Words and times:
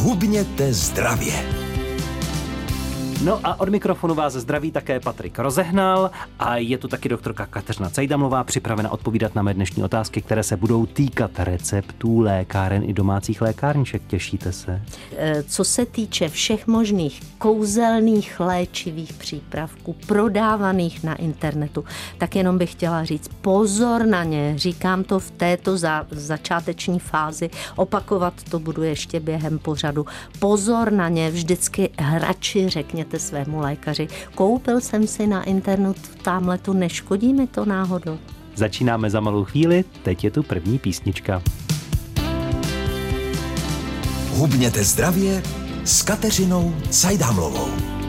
Hubněte 0.00 0.72
zdravě. 0.74 1.59
No 3.24 3.40
a 3.44 3.60
od 3.60 3.68
mikrofonu 3.68 4.14
vás 4.14 4.32
zdraví 4.32 4.70
také 4.70 5.00
Patrik 5.00 5.38
Rozehnal 5.38 6.10
a 6.38 6.56
je 6.56 6.78
tu 6.78 6.88
taky 6.88 7.08
doktorka 7.08 7.46
Kateřina 7.46 7.90
Cajdamlová 7.90 8.44
připravena 8.44 8.92
odpovídat 8.92 9.34
na 9.34 9.42
mé 9.42 9.54
dnešní 9.54 9.84
otázky, 9.84 10.22
které 10.22 10.42
se 10.42 10.56
budou 10.56 10.86
týkat 10.86 11.30
receptů 11.38 12.20
lékáren 12.20 12.82
i 12.86 12.92
domácích 12.92 13.42
lékárniček. 13.42 14.02
Těšíte 14.06 14.52
se? 14.52 14.82
E, 15.16 15.42
co 15.42 15.64
se 15.64 15.86
týče 15.86 16.28
všech 16.28 16.66
možných 16.66 17.20
kouzelných 17.38 18.40
léčivých 18.40 19.12
přípravků 19.12 19.96
prodávaných 20.06 21.04
na 21.04 21.14
internetu, 21.14 21.84
tak 22.18 22.36
jenom 22.36 22.58
bych 22.58 22.72
chtěla 22.72 23.04
říct 23.04 23.28
pozor 23.40 24.06
na 24.06 24.24
ně. 24.24 24.52
Říkám 24.56 25.04
to 25.04 25.18
v 25.18 25.30
této 25.30 25.78
za, 25.78 26.06
začáteční 26.10 26.98
fázi, 26.98 27.50
opakovat 27.76 28.34
to 28.50 28.58
budu 28.58 28.82
ještě 28.82 29.20
během 29.20 29.58
pořadu. 29.58 30.06
Pozor 30.38 30.92
na 30.92 31.08
ně, 31.08 31.30
vždycky 31.30 31.90
hrači 31.98 32.68
řekněte 32.68 33.09
řekněte 33.10 33.18
svému 33.18 33.60
lékaři, 33.60 34.08
koupil 34.34 34.80
jsem 34.80 35.06
si 35.06 35.26
na 35.26 35.42
internetu 35.42 36.00
tamhle 36.22 36.58
tu, 36.58 36.72
neškodí 36.72 37.34
mi 37.34 37.46
to 37.46 37.64
náhodou. 37.64 38.18
Začínáme 38.54 39.10
za 39.10 39.20
malou 39.20 39.44
chvíli, 39.44 39.84
teď 40.02 40.24
je 40.24 40.30
tu 40.30 40.42
první 40.42 40.78
písnička. 40.78 41.42
Hubněte 44.30 44.84
zdravě 44.84 45.42
s 45.84 46.02
Kateřinou 46.02 46.74
Cajdhamlovou. 46.90 47.99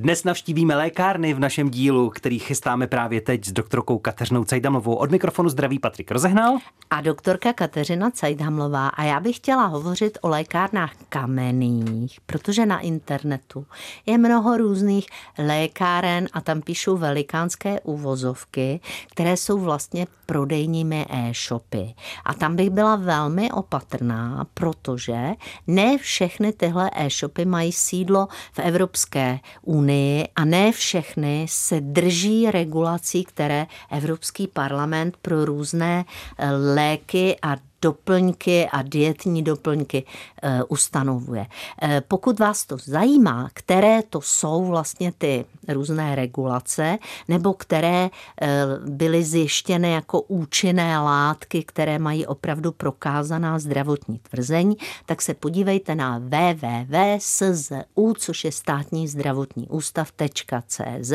Dnes 0.00 0.24
navštívíme 0.24 0.76
lékárny 0.76 1.34
v 1.34 1.38
našem 1.38 1.70
dílu, 1.70 2.10
který 2.10 2.38
chystáme 2.38 2.86
právě 2.86 3.20
teď 3.20 3.44
s 3.44 3.52
doktorkou 3.52 3.98
Kateřinou 3.98 4.44
Cajdamovou. 4.44 4.94
Od 4.94 5.10
mikrofonu 5.10 5.48
zdraví 5.48 5.78
Patrik 5.78 6.10
Rozehnal. 6.10 6.58
A 6.90 7.00
doktorka 7.00 7.52
Kateřina 7.52 8.10
Cajdhamlová. 8.10 8.88
A 8.88 9.04
já 9.04 9.20
bych 9.20 9.36
chtěla 9.36 9.66
hovořit 9.66 10.18
o 10.20 10.28
lékárnách 10.28 10.92
kamenných, 11.08 12.20
protože 12.26 12.66
na 12.66 12.80
internetu 12.80 13.66
je 14.06 14.18
mnoho 14.18 14.56
různých 14.56 15.06
lékáren 15.38 16.28
a 16.32 16.40
tam 16.40 16.62
píšou 16.62 16.96
velikánské 16.96 17.80
uvozovky, 17.80 18.80
které 19.10 19.36
jsou 19.36 19.58
vlastně 19.58 20.06
prodejními 20.26 21.06
e-shopy. 21.10 21.94
A 22.24 22.34
tam 22.34 22.56
bych 22.56 22.70
byla 22.70 22.96
velmi 22.96 23.50
opatrná, 23.52 24.46
protože 24.54 25.28
ne 25.66 25.98
všechny 25.98 26.52
tyhle 26.52 26.90
e-shopy 26.96 27.44
mají 27.44 27.72
sídlo 27.72 28.28
v 28.52 28.58
Evropské 28.58 29.38
unii 29.62 29.87
unii 29.88 30.28
a 30.36 30.44
ne 30.44 30.72
všechny 30.72 31.46
se 31.48 31.80
drží 31.80 32.50
regulací, 32.50 33.24
které 33.24 33.66
Evropský 33.90 34.46
parlament 34.48 35.16
pro 35.22 35.44
různé 35.44 36.04
eh, 36.38 36.50
léky 36.50 37.36
a 37.42 37.56
doplňky 37.82 38.68
a 38.68 38.82
dietní 38.82 39.42
doplňky 39.42 40.04
e, 40.42 40.64
ustanovuje. 40.64 41.46
E, 41.82 42.00
pokud 42.08 42.38
vás 42.38 42.66
to 42.66 42.76
zajímá, 42.84 43.50
které 43.52 44.02
to 44.10 44.20
jsou 44.20 44.64
vlastně 44.64 45.12
ty 45.18 45.44
různé 45.68 46.14
regulace, 46.14 46.98
nebo 47.28 47.54
které 47.54 48.04
e, 48.04 48.10
byly 48.86 49.24
zjištěny 49.24 49.92
jako 49.92 50.20
účinné 50.20 51.00
látky, 51.00 51.62
které 51.62 51.98
mají 51.98 52.26
opravdu 52.26 52.72
prokázaná 52.72 53.58
zdravotní 53.58 54.18
tvrzení, 54.18 54.76
tak 55.06 55.22
se 55.22 55.34
podívejte 55.34 55.94
na 55.94 56.18
www.szu, 56.18 57.74
což 58.18 58.44
je 58.44 58.52
státní 58.52 59.08
zdravotní 59.08 59.68
ústav.cz 59.68 61.12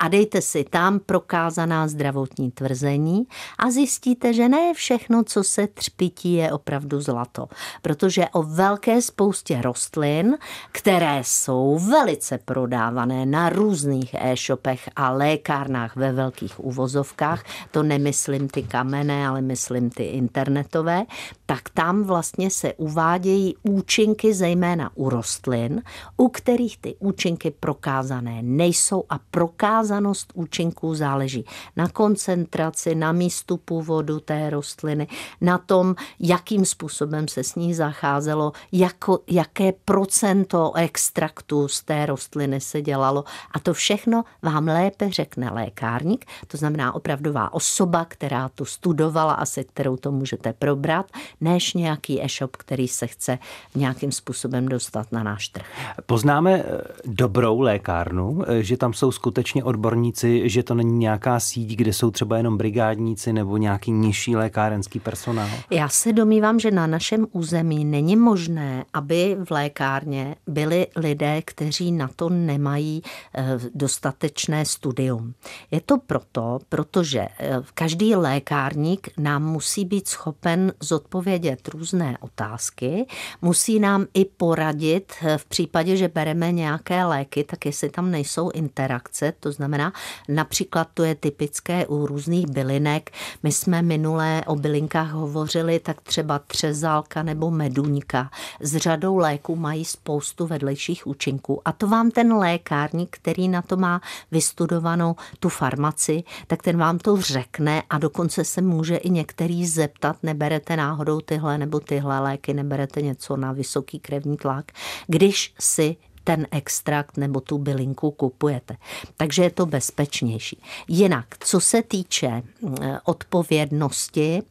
a 0.00 0.08
dejte 0.08 0.42
si 0.42 0.64
tam 0.64 0.98
prokázaná 0.98 1.88
zdravotní 1.88 2.50
tvrzení 2.50 3.24
a 3.58 3.70
zjistíte, 3.70 4.32
že 4.32 4.48
ne 4.48 4.74
všechno, 4.74 5.24
co 5.24 5.44
se 5.44 5.66
tř 5.66 5.91
pití 5.96 6.32
je 6.34 6.52
opravdu 6.52 7.00
zlato. 7.00 7.48
Protože 7.82 8.28
o 8.32 8.42
velké 8.42 9.02
spoustě 9.02 9.62
rostlin, 9.62 10.36
které 10.72 11.20
jsou 11.24 11.78
velice 11.90 12.38
prodávané 12.38 13.26
na 13.26 13.48
různých 13.48 14.14
e-shopech 14.14 14.90
a 14.96 15.10
lékárnách 15.10 15.96
ve 15.96 16.12
velkých 16.12 16.64
uvozovkách, 16.64 17.44
to 17.70 17.82
nemyslím 17.82 18.48
ty 18.48 18.62
kamenné, 18.62 19.28
ale 19.28 19.40
myslím 19.40 19.90
ty 19.90 20.04
internetové, 20.04 21.04
tak 21.46 21.68
tam 21.68 22.04
vlastně 22.04 22.50
se 22.50 22.74
uvádějí 22.74 23.54
účinky 23.62 24.34
zejména 24.34 24.90
u 24.94 25.08
rostlin, 25.08 25.82
u 26.16 26.28
kterých 26.28 26.78
ty 26.78 26.94
účinky 26.98 27.50
prokázané 27.50 28.42
nejsou 28.42 29.04
a 29.08 29.18
prokázanost 29.30 30.32
účinků 30.34 30.94
záleží 30.94 31.44
na 31.76 31.88
koncentraci, 31.88 32.94
na 32.94 33.12
místu 33.12 33.56
původu 33.56 34.20
té 34.20 34.50
rostliny, 34.50 35.06
na 35.40 35.58
tom, 35.58 35.81
tom, 35.82 35.94
jakým 36.20 36.64
způsobem 36.64 37.28
se 37.28 37.44
s 37.44 37.54
ní 37.54 37.74
zacházelo, 37.74 38.52
jako, 38.72 39.18
jaké 39.26 39.72
procento 39.84 40.72
extraktu 40.74 41.68
z 41.68 41.82
té 41.82 42.06
rostliny 42.06 42.60
se 42.60 42.82
dělalo. 42.82 43.24
A 43.52 43.58
to 43.58 43.74
všechno 43.74 44.24
vám 44.42 44.68
lépe 44.68 45.10
řekne 45.10 45.50
lékárník, 45.50 46.24
to 46.46 46.56
znamená 46.56 46.94
opravdová 46.94 47.54
osoba, 47.54 48.04
která 48.08 48.48
tu 48.48 48.64
studovala 48.64 49.32
a 49.32 49.46
se 49.46 49.64
kterou 49.64 49.96
to 49.96 50.12
můžete 50.12 50.52
probrat, 50.52 51.06
než 51.40 51.74
nějaký 51.74 52.24
e-shop, 52.24 52.56
který 52.56 52.88
se 52.88 53.06
chce 53.06 53.38
nějakým 53.74 54.12
způsobem 54.12 54.68
dostat 54.68 55.12
na 55.12 55.22
náš 55.22 55.48
trh. 55.48 55.66
Poznáme 56.06 56.52
eh, 56.52 56.80
dobrou 57.04 57.60
lékárnu, 57.60 58.42
eh, 58.46 58.62
že 58.62 58.76
tam 58.76 58.92
jsou 58.92 59.12
skutečně 59.12 59.64
odborníci, 59.64 60.48
že 60.48 60.62
to 60.62 60.74
není 60.74 60.98
nějaká 60.98 61.40
síť, 61.40 61.76
kde 61.76 61.92
jsou 61.92 62.10
třeba 62.10 62.36
jenom 62.36 62.56
brigádníci 62.56 63.32
nebo 63.32 63.56
nějaký 63.56 63.90
nižší 63.90 64.36
lékárenský 64.36 65.00
personál? 65.00 65.48
Já 65.72 65.88
se 65.88 66.12
domývám, 66.12 66.60
že 66.60 66.70
na 66.70 66.86
našem 66.86 67.26
území 67.32 67.84
není 67.84 68.16
možné, 68.16 68.84
aby 68.92 69.36
v 69.44 69.50
lékárně 69.50 70.36
byli 70.46 70.86
lidé, 70.96 71.42
kteří 71.42 71.92
na 71.92 72.08
to 72.16 72.28
nemají 72.28 73.02
eh, 73.34 73.58
dostatečné 73.74 74.64
studium. 74.64 75.34
Je 75.70 75.80
to 75.80 75.98
proto, 75.98 76.58
protože 76.68 77.20
eh, 77.20 77.60
každý 77.74 78.14
lékárník 78.14 79.08
nám 79.18 79.44
musí 79.44 79.84
být 79.84 80.08
schopen 80.08 80.72
zodpovědět 80.80 81.68
různé 81.68 82.18
otázky, 82.20 83.06
musí 83.42 83.78
nám 83.78 84.06
i 84.14 84.24
poradit 84.24 85.12
eh, 85.22 85.38
v 85.38 85.44
případě, 85.44 85.96
že 85.96 86.08
bereme 86.08 86.52
nějaké 86.52 87.04
léky, 87.04 87.44
tak 87.44 87.66
jestli 87.66 87.90
tam 87.90 88.10
nejsou 88.10 88.50
interakce, 88.50 89.32
to 89.40 89.52
znamená 89.52 89.92
například 90.28 90.88
to 90.94 91.04
je 91.04 91.14
typické 91.14 91.86
u 91.86 92.06
různých 92.06 92.46
bylinek. 92.46 93.10
My 93.42 93.52
jsme 93.52 93.82
minulé 93.82 94.42
o 94.46 94.56
bylinkách 94.56 95.10
hovořili 95.10 95.61
hovořili, 95.62 95.80
tak 95.80 96.00
třeba 96.00 96.38
třezálka 96.38 97.22
nebo 97.22 97.50
meduňka 97.50 98.30
s 98.60 98.76
řadou 98.76 99.16
léků 99.16 99.56
mají 99.56 99.84
spoustu 99.84 100.46
vedlejších 100.46 101.06
účinků. 101.06 101.62
A 101.64 101.72
to 101.72 101.86
vám 101.86 102.10
ten 102.10 102.32
lékárník, 102.32 103.16
který 103.16 103.48
na 103.48 103.62
to 103.62 103.76
má 103.76 104.00
vystudovanou 104.30 105.16
tu 105.40 105.48
farmaci, 105.48 106.24
tak 106.46 106.62
ten 106.62 106.76
vám 106.76 106.98
to 106.98 107.20
řekne 107.20 107.82
a 107.90 107.98
dokonce 107.98 108.44
se 108.44 108.62
může 108.62 108.96
i 108.96 109.10
některý 109.10 109.66
zeptat, 109.66 110.16
neberete 110.22 110.76
náhodou 110.76 111.20
tyhle 111.20 111.58
nebo 111.58 111.80
tyhle 111.80 112.20
léky, 112.20 112.54
neberete 112.54 113.02
něco 113.02 113.36
na 113.36 113.52
vysoký 113.52 113.98
krevní 113.98 114.36
tlak, 114.36 114.72
když 115.06 115.54
si 115.60 115.96
ten 116.24 116.46
extrakt 116.50 117.16
nebo 117.16 117.40
tu 117.40 117.58
bylinku 117.58 118.10
kupujete. 118.10 118.76
Takže 119.16 119.42
je 119.42 119.50
to 119.50 119.66
bezpečnější. 119.66 120.62
Jinak, 120.88 121.26
co 121.38 121.60
se 121.60 121.82
týče 121.82 122.28
mm, 122.28 122.76
odpovědnosti, 123.04 124.42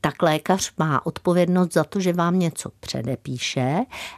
tak 0.00 0.22
lékař 0.22 0.72
má 0.78 1.06
odpovědnost 1.06 1.72
za 1.72 1.84
to, 1.84 2.00
že 2.00 2.12
vám 2.12 2.38
něco 2.38 2.70
předepíše 2.80 3.76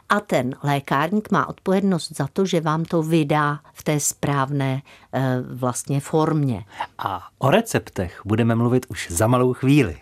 a 0.09 0.19
ten 0.19 0.55
lékárník 0.63 1.31
má 1.31 1.49
odpovědnost 1.49 2.11
za 2.15 2.27
to, 2.33 2.45
že 2.45 2.61
vám 2.61 2.85
to 2.85 3.03
vydá 3.03 3.59
v 3.73 3.83
té 3.83 3.99
správné 3.99 4.81
eh, 5.13 5.37
vlastně 5.53 5.99
formě. 5.99 6.65
A 6.97 7.27
o 7.37 7.49
receptech 7.49 8.21
budeme 8.25 8.55
mluvit 8.55 8.85
už 8.89 9.07
za 9.11 9.27
malou 9.27 9.53
chvíli. 9.53 9.97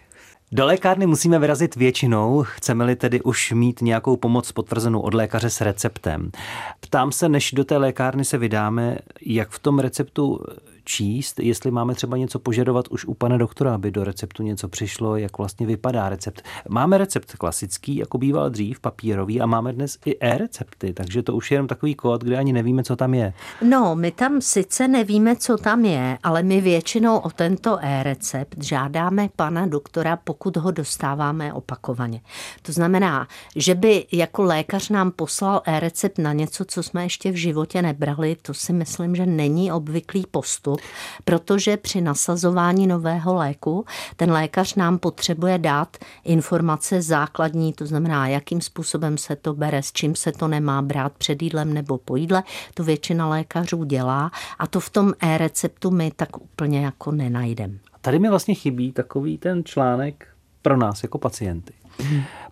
Do 0.51 0.65
lékárny 0.65 1.05
musíme 1.05 1.39
vyrazit 1.39 1.75
většinou, 1.75 2.43
chceme-li 2.43 2.95
tedy 2.95 3.21
už 3.21 3.51
mít 3.51 3.81
nějakou 3.81 4.17
pomoc 4.17 4.51
potvrzenou 4.51 4.99
od 4.99 5.13
lékaře 5.13 5.49
s 5.49 5.61
receptem. 5.61 6.31
Ptám 6.79 7.11
se, 7.11 7.29
než 7.29 7.51
do 7.51 7.65
té 7.65 7.77
lékárny 7.77 8.25
se 8.25 8.37
vydáme, 8.37 8.97
jak 9.21 9.49
v 9.49 9.59
tom 9.59 9.79
receptu 9.79 10.39
číst, 10.87 11.39
jestli 11.39 11.71
máme 11.71 11.95
třeba 11.95 12.17
něco 12.17 12.39
požadovat 12.39 12.87
už 12.87 13.05
u 13.05 13.13
pana 13.13 13.37
doktora, 13.37 13.75
aby 13.75 13.91
do 13.91 14.03
receptu 14.03 14.43
něco 14.43 14.67
přišlo, 14.67 15.17
jak 15.17 15.37
vlastně 15.37 15.67
vypadá 15.67 16.09
recept. 16.09 16.41
Máme 16.69 16.97
recept 16.97 17.35
klasický, 17.35 17.95
jako 17.95 18.17
býval 18.17 18.49
dřív, 18.49 18.79
papírový, 18.79 19.41
a 19.41 19.45
máme 19.45 19.73
dnes 19.73 19.97
i 20.05 20.17
e-recepty, 20.19 20.93
takže 20.93 21.23
to 21.23 21.35
už 21.35 21.51
je 21.51 21.55
jenom 21.55 21.67
takový 21.67 21.95
kód, 21.95 22.23
kde 22.23 22.37
ani 22.37 22.53
nevíme, 22.53 22.83
co 22.83 22.95
tam 22.95 23.13
je. 23.13 23.33
No, 23.61 23.95
my 23.95 24.11
tam 24.11 24.41
sice 24.41 24.87
nevíme, 24.87 25.35
co 25.35 25.57
tam 25.57 25.85
je, 25.85 26.17
ale 26.23 26.43
my 26.43 26.61
většinou 26.61 27.17
o 27.17 27.29
tento 27.29 27.77
e-recept 27.81 28.63
žádáme 28.63 29.29
pana 29.35 29.65
doktora, 29.65 30.15
pokud 30.15 30.57
ho 30.57 30.71
dostáváme 30.71 31.53
opakovaně. 31.53 32.21
To 32.61 32.71
znamená, 32.71 33.27
že 33.55 33.75
by 33.75 34.05
jako 34.11 34.43
lékař 34.43 34.89
nám 34.89 35.11
poslal 35.11 35.61
e-recept 35.65 36.17
na 36.17 36.33
něco, 36.33 36.65
co 36.65 36.83
jsme 36.83 37.03
ještě 37.03 37.31
v 37.31 37.35
životě 37.35 37.81
nebrali, 37.81 38.37
to 38.41 38.53
si 38.53 38.73
myslím, 38.73 39.15
že 39.15 39.25
není 39.25 39.71
obvyklý 39.71 40.25
postup 40.31 40.76
protože 41.25 41.77
při 41.77 42.01
nasazování 42.01 42.87
nového 42.87 43.35
léku 43.35 43.85
ten 44.15 44.31
lékař 44.31 44.75
nám 44.75 44.97
potřebuje 44.99 45.57
dát 45.57 45.97
informace 46.23 47.01
základní, 47.01 47.73
to 47.73 47.85
znamená, 47.85 48.27
jakým 48.27 48.61
způsobem 48.61 49.17
se 49.17 49.35
to 49.35 49.53
bere, 49.53 49.83
s 49.83 49.91
čím 49.91 50.15
se 50.15 50.31
to 50.31 50.47
nemá 50.47 50.81
brát 50.81 51.13
před 51.17 51.41
jídlem 51.41 51.73
nebo 51.73 51.97
po 51.97 52.15
jídle. 52.15 52.43
To 52.73 52.83
většina 52.83 53.29
lékařů 53.29 53.83
dělá 53.83 54.31
a 54.59 54.67
to 54.67 54.79
v 54.79 54.89
tom 54.89 55.13
e-receptu 55.19 55.91
my 55.91 56.11
tak 56.15 56.37
úplně 56.37 56.85
jako 56.85 57.11
nenajdeme. 57.11 57.73
Tady 58.01 58.19
mi 58.19 58.29
vlastně 58.29 58.55
chybí 58.55 58.91
takový 58.91 59.37
ten 59.37 59.63
článek 59.63 60.27
pro 60.61 60.77
nás 60.77 61.03
jako 61.03 61.17
pacienty. 61.17 61.73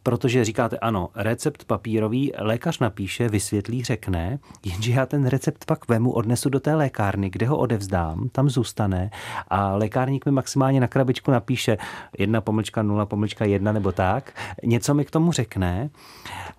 Protože 0.03 0.45
říkáte, 0.45 0.77
ano, 0.77 1.09
recept 1.15 1.63
papírový, 1.63 2.31
lékař 2.37 2.79
napíše, 2.79 3.29
vysvětlí, 3.29 3.83
řekne, 3.83 4.39
jenže 4.65 4.91
já 4.91 5.05
ten 5.05 5.25
recept 5.25 5.65
pak 5.65 5.87
vemu, 5.87 6.11
odnesu 6.11 6.49
do 6.49 6.59
té 6.59 6.75
lékárny, 6.75 7.29
kde 7.29 7.47
ho 7.47 7.57
odevzdám, 7.57 8.29
tam 8.31 8.49
zůstane 8.49 9.09
a 9.47 9.75
lékárník 9.75 10.25
mi 10.25 10.31
maximálně 10.31 10.79
na 10.79 10.87
krabičku 10.87 11.31
napíše 11.31 11.77
jedna 12.17 12.41
pomlčka, 12.41 12.83
nula 12.83 13.05
pomlčka, 13.05 13.45
jedna 13.45 13.71
nebo 13.71 13.91
tak, 13.91 14.33
něco 14.63 14.93
mi 14.93 15.05
k 15.05 15.11
tomu 15.11 15.31
řekne, 15.31 15.89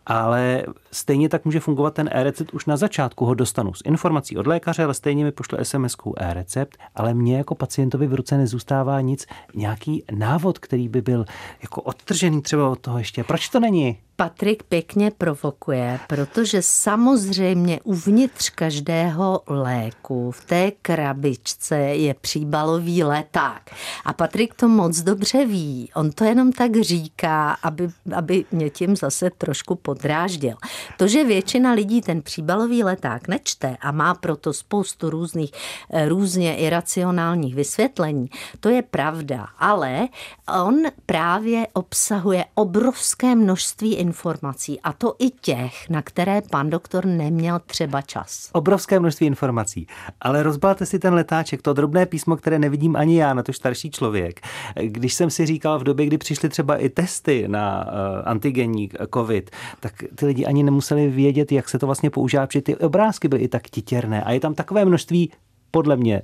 ale 0.07 0.63
stejně 0.93 1.29
tak 1.29 1.45
může 1.45 1.61
fungovat 1.61 1.95
ten 1.95 2.11
e-recept, 2.13 2.55
už 2.55 2.67
na 2.67 2.77
začátku 2.77 3.25
ho 3.25 3.35
dostanu 3.35 3.75
s 3.75 3.83
informací 3.85 4.37
od 4.37 4.47
lékaře, 4.47 4.85
ale 4.85 4.95
stejně 4.95 5.25
mi 5.25 5.33
pošle 5.33 5.65
sms 5.65 5.97
e-recept, 6.17 6.77
ale 6.95 7.15
mně 7.15 7.37
jako 7.37 7.55
pacientovi 7.55 8.07
v 8.07 8.15
ruce 8.15 8.39
nezůstává 8.39 9.01
nic, 9.01 9.27
nějaký 9.55 10.05
návod, 10.13 10.59
který 10.59 10.89
by 10.89 11.03
byl 11.03 11.25
jako 11.63 11.81
odtržený 11.81 12.43
třeba 12.43 12.69
toho 12.77 12.99
ještě. 12.99 13.25
Proč 13.25 13.49
to 13.49 13.61
není? 13.61 13.99
Patrik 14.19 14.63
pěkně 14.63 15.11
provokuje, 15.11 16.01
protože 16.07 16.63
samozřejmě 16.63 17.81
uvnitř 17.85 18.51
každého 18.51 19.43
léku 19.47 20.31
v 20.31 20.45
té 20.45 20.71
krabičce 20.83 21.77
je 21.77 22.15
příbalový 22.15 23.05
leták. 23.05 23.71
A 24.05 24.13
Patrik 24.13 24.55
to 24.55 24.69
moc 24.69 25.01
dobře 25.01 25.47
ví. 25.47 25.91
On 25.95 26.11
to 26.13 26.25
jenom 26.25 26.53
tak 26.53 26.77
říká, 26.81 27.57
aby, 27.63 27.89
aby 28.15 28.45
mě 28.53 28.71
tím 28.71 28.97
zase 28.97 29.31
trošku 29.31 29.75
podráždil. 29.75 30.57
To, 30.97 31.09
že 31.09 31.25
většina 31.25 31.73
lidí 31.73 32.01
ten 32.01 32.23
příbalový 32.23 32.85
leták 32.85 33.29
nečte 33.29 33.77
a 33.81 33.93
má 33.93 34.15
proto 34.15 34.53
spoustu 34.53 35.11
různých, 35.11 35.51
eh, 35.91 36.09
různě 36.09 36.57
iracionálních 36.57 37.55
vysvětlení, 37.55 38.31
to 38.61 38.69
je 38.69 38.83
pravda. 38.83 39.47
Ale 39.59 40.09
on 40.63 40.83
právě 41.07 41.67
obsahuje 41.73 42.45
obrovské 42.55 43.35
množství 43.35 44.06
informací 44.07 44.81
a 44.81 44.93
to 44.93 45.15
i 45.19 45.31
těch, 45.31 45.91
na 45.91 46.03
které 46.03 46.43
pan 46.51 46.71
doktor 46.71 47.07
neměl 47.07 47.59
třeba 47.67 48.03
čas. 48.03 48.51
Obrovské 48.53 49.01
množství 49.01 49.27
informací, 49.27 49.87
ale 50.21 50.43
rozbalte 50.43 50.87
si 50.87 50.99
ten 50.99 51.15
letáček, 51.15 51.63
to 51.63 51.73
drobné 51.73 52.07
písmo, 52.07 52.37
které 52.37 52.59
nevidím 52.59 52.97
ani 52.97 53.19
já, 53.19 53.35
na 53.35 53.43
to 53.43 53.53
starší 53.53 53.91
člověk. 53.91 54.41
Když 54.83 55.15
jsem 55.15 55.31
si 55.31 55.47
říkal 55.47 55.79
v 55.79 55.85
době, 55.85 56.07
kdy 56.07 56.19
přišly 56.19 56.49
třeba 56.49 56.77
i 56.77 56.89
testy 56.89 57.49
na 57.49 57.87
uh, 57.87 57.93
antigenní 58.25 58.91
COVID, 59.15 59.51
tak 59.81 59.93
ty 60.15 60.27
lidi 60.27 60.47
ani 60.47 60.63
nemuseli 60.63 61.09
vědět, 61.09 61.53
jak 61.53 61.69
se 61.69 61.79
to 61.79 61.87
vlastně 61.87 62.11
používá, 62.11 62.47
protože 62.47 62.63
ty 62.63 62.77
obrázky 62.77 63.29
byly 63.29 63.43
i 63.43 63.49
tak 63.49 63.63
titěrné 63.63 64.23
a 64.25 64.33
je 64.33 64.41
tam 64.41 64.55
takové 64.55 64.85
množství 64.85 65.33
podle 65.71 65.97
mě 65.97 66.23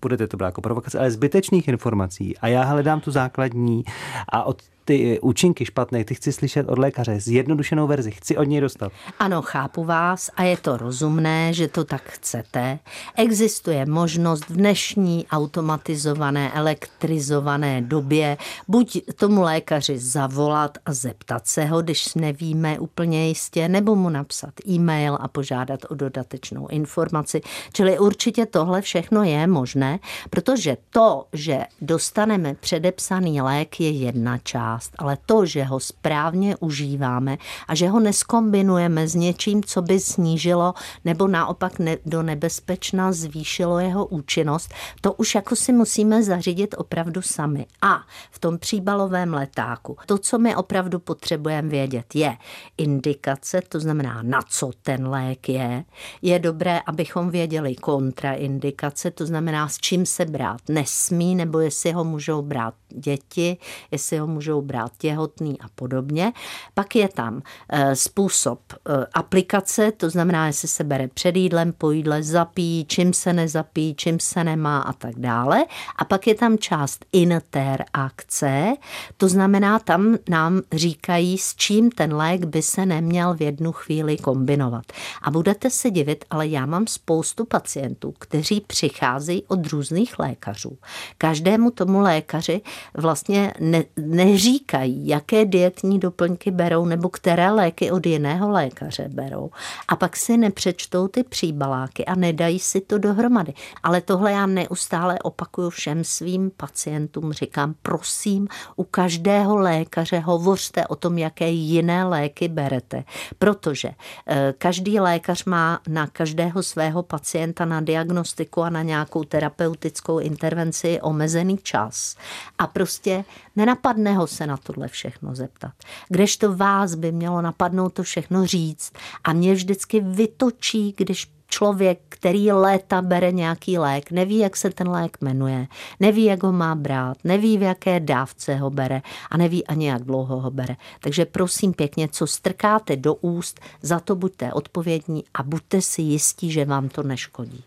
budete 0.00 0.26
to 0.26 0.36
brát 0.36 0.46
jako 0.46 0.60
provokace, 0.60 0.98
ale 0.98 1.10
zbytečných 1.10 1.68
informací 1.68 2.38
a 2.38 2.48
já 2.48 2.62
hledám 2.64 3.00
tu 3.00 3.10
základní 3.10 3.84
a 4.28 4.42
od 4.42 4.62
ty 4.86 5.20
účinky 5.20 5.64
špatné, 5.64 6.04
ty 6.04 6.14
chci 6.14 6.32
slyšet 6.32 6.68
od 6.68 6.78
lékaře, 6.78 7.20
zjednodušenou 7.20 7.86
verzi, 7.86 8.10
chci 8.10 8.36
od 8.36 8.44
něj 8.44 8.60
dostat. 8.60 8.92
Ano, 9.18 9.42
chápu 9.42 9.84
vás 9.84 10.30
a 10.36 10.42
je 10.42 10.56
to 10.56 10.76
rozumné, 10.76 11.52
že 11.52 11.68
to 11.68 11.84
tak 11.84 12.02
chcete. 12.02 12.78
Existuje 13.16 13.86
možnost 13.86 14.48
v 14.48 14.56
dnešní 14.56 15.26
automatizované, 15.30 16.52
elektrizované 16.52 17.82
době 17.82 18.36
buď 18.68 19.02
tomu 19.14 19.42
lékaři 19.42 19.98
zavolat 19.98 20.78
a 20.86 20.92
zeptat 20.92 21.46
se 21.46 21.64
ho, 21.64 21.82
když 21.82 22.14
nevíme 22.14 22.78
úplně 22.78 23.28
jistě, 23.28 23.68
nebo 23.68 23.94
mu 23.94 24.08
napsat 24.08 24.54
e-mail 24.68 25.18
a 25.20 25.28
požádat 25.28 25.80
o 25.88 25.94
dodatečnou 25.94 26.66
informaci. 26.66 27.40
Čili 27.72 27.98
určitě 27.98 28.46
tohle 28.46 28.82
všechno 28.82 29.22
je 29.22 29.46
možné, 29.46 29.98
protože 30.30 30.76
to, 30.90 31.24
že 31.32 31.58
dostaneme 31.80 32.54
předepsaný 32.54 33.40
lék, 33.40 33.80
je 33.80 33.90
jedna 33.90 34.38
část 34.38 34.75
část, 34.76 34.92
ale 34.98 35.18
to, 35.26 35.46
že 35.46 35.64
ho 35.64 35.80
správně 35.80 36.56
užíváme 36.56 37.38
a 37.68 37.74
že 37.74 37.88
ho 37.88 38.00
neskombinujeme 38.00 39.08
s 39.08 39.14
něčím, 39.14 39.64
co 39.64 39.82
by 39.82 40.00
snížilo 40.00 40.74
nebo 41.04 41.28
naopak 41.28 41.78
ne, 41.78 41.96
do 42.06 42.22
nebezpečna 42.22 43.12
zvýšilo 43.12 43.78
jeho 43.78 44.06
účinnost, 44.06 44.74
to 45.00 45.12
už 45.12 45.34
jako 45.34 45.56
si 45.56 45.72
musíme 45.72 46.22
zařídit 46.22 46.74
opravdu 46.78 47.22
sami. 47.22 47.66
A 47.82 48.02
v 48.30 48.38
tom 48.38 48.58
příbalovém 48.58 49.34
letáku, 49.34 49.96
to, 50.06 50.18
co 50.18 50.38
my 50.38 50.56
opravdu 50.56 50.98
potřebujeme 50.98 51.68
vědět, 51.68 52.14
je 52.14 52.36
indikace, 52.78 53.60
to 53.68 53.80
znamená, 53.80 54.22
na 54.22 54.40
co 54.48 54.70
ten 54.82 55.08
lék 55.08 55.48
je. 55.48 55.84
Je 56.22 56.38
dobré, 56.38 56.80
abychom 56.86 57.30
věděli 57.30 57.74
kontraindikace, 57.74 59.10
to 59.10 59.26
znamená, 59.26 59.68
s 59.68 59.78
čím 59.78 60.06
se 60.06 60.24
brát 60.24 60.60
nesmí, 60.68 61.34
nebo 61.34 61.58
jestli 61.60 61.92
ho 61.92 62.04
můžou 62.04 62.42
brát 62.42 62.74
děti, 62.88 63.56
jestli 63.90 64.18
ho 64.18 64.26
můžou 64.26 64.62
brát 64.62 64.92
těhotný 64.98 65.60
a 65.60 65.66
podobně. 65.74 66.32
Pak 66.74 66.96
je 66.96 67.08
tam 67.08 67.42
eh, 67.68 67.96
způsob 67.96 68.60
eh, 68.72 69.06
aplikace, 69.14 69.92
to 69.92 70.10
znamená, 70.10 70.46
jestli 70.46 70.68
se 70.68 70.84
bere 70.84 71.08
před 71.08 71.36
jídlem, 71.36 71.72
po 71.72 71.90
jídle, 71.90 72.22
zapíjí, 72.22 72.84
čím 72.84 73.12
se 73.12 73.32
nezapíjí, 73.32 73.94
čím 73.94 74.20
se 74.20 74.44
nemá 74.44 74.78
a 74.80 74.92
tak 74.92 75.18
dále. 75.18 75.64
A 75.96 76.04
pak 76.04 76.26
je 76.26 76.34
tam 76.34 76.58
část 76.58 77.04
interakce, 77.12 78.74
to 79.16 79.28
znamená, 79.28 79.78
tam 79.78 80.16
nám 80.28 80.62
říkají, 80.72 81.38
s 81.38 81.54
čím 81.54 81.90
ten 81.90 82.14
lék 82.14 82.44
by 82.44 82.62
se 82.62 82.86
neměl 82.86 83.34
v 83.34 83.42
jednu 83.42 83.72
chvíli 83.72 84.16
kombinovat. 84.16 84.84
A 85.22 85.30
budete 85.30 85.70
se 85.70 85.90
divit, 85.90 86.24
ale 86.30 86.46
já 86.46 86.66
mám 86.66 86.86
spoustu 86.86 87.44
pacientů, 87.44 88.14
kteří 88.18 88.60
přicházejí 88.60 89.42
od 89.48 89.66
různých 89.66 90.18
lékařů. 90.18 90.78
Každému 91.18 91.70
tomu 91.70 92.00
lékaři 92.00 92.60
vlastně 92.94 93.52
ne, 93.60 93.84
neříkají, 93.96 94.66
říkají, 94.86 95.08
jaké 95.08 95.44
dietní 95.44 95.98
doplňky 95.98 96.50
berou 96.50 96.84
nebo 96.84 97.08
které 97.08 97.50
léky 97.50 97.90
od 97.90 98.06
jiného 98.06 98.50
lékaře 98.50 99.08
berou. 99.08 99.50
A 99.88 99.96
pak 99.96 100.16
si 100.16 100.36
nepřečtou 100.36 101.08
ty 101.08 101.22
příbaláky 101.22 102.04
a 102.04 102.14
nedají 102.14 102.58
si 102.58 102.80
to 102.80 102.98
dohromady. 102.98 103.52
Ale 103.82 104.00
tohle 104.00 104.32
já 104.32 104.46
neustále 104.46 105.18
opakuju 105.22 105.70
všem 105.70 106.04
svým 106.04 106.50
pacientům. 106.56 107.32
Říkám, 107.32 107.74
prosím, 107.82 108.48
u 108.76 108.84
každého 108.84 109.56
lékaře 109.56 110.18
hovořte 110.18 110.86
o 110.86 110.96
tom, 110.96 111.18
jaké 111.18 111.50
jiné 111.50 112.04
léky 112.04 112.48
berete. 112.48 113.04
Protože 113.38 113.90
eh, 114.26 114.54
každý 114.58 115.00
lékař 115.00 115.44
má 115.44 115.80
na 115.88 116.06
každého 116.06 116.62
svého 116.62 117.02
pacienta 117.02 117.64
na 117.64 117.80
diagnostiku 117.80 118.62
a 118.62 118.70
na 118.70 118.82
nějakou 118.82 119.24
terapeutickou 119.24 120.18
intervenci 120.18 121.00
omezený 121.00 121.58
čas. 121.62 122.16
A 122.58 122.65
prostě 122.66 123.24
nenapadne 123.56 124.14
ho 124.14 124.26
se 124.26 124.46
na 124.46 124.56
tohle 124.56 124.88
všechno 124.88 125.34
zeptat. 125.34 125.72
Kdežto 126.08 126.56
vás 126.56 126.94
by 126.94 127.12
mělo 127.12 127.42
napadnout 127.42 127.92
to 127.92 128.02
všechno 128.02 128.46
říct 128.46 128.92
a 129.24 129.32
mě 129.32 129.54
vždycky 129.54 130.00
vytočí, 130.00 130.94
když 130.96 131.36
člověk, 131.48 132.00
který 132.08 132.52
léta 132.52 133.02
bere 133.02 133.32
nějaký 133.32 133.78
lék, 133.78 134.10
neví, 134.10 134.38
jak 134.38 134.56
se 134.56 134.70
ten 134.70 134.88
lék 134.88 135.16
jmenuje, 135.20 135.66
neví, 136.00 136.24
jak 136.24 136.42
ho 136.42 136.52
má 136.52 136.74
brát, 136.74 137.16
neví, 137.24 137.58
v 137.58 137.62
jaké 137.62 138.00
dávce 138.00 138.56
ho 138.56 138.70
bere 138.70 139.02
a 139.30 139.36
neví 139.36 139.66
ani, 139.66 139.88
jak 139.88 140.02
dlouho 140.02 140.40
ho 140.40 140.50
bere. 140.50 140.76
Takže 141.00 141.24
prosím 141.24 141.72
pěkně, 141.72 142.08
co 142.08 142.26
strkáte 142.26 142.96
do 142.96 143.14
úst, 143.14 143.60
za 143.82 144.00
to 144.00 144.16
buďte 144.16 144.52
odpovědní 144.52 145.24
a 145.34 145.42
buďte 145.42 145.82
si 145.82 146.02
jistí, 146.02 146.50
že 146.50 146.64
vám 146.64 146.88
to 146.88 147.02
neškodí. 147.02 147.64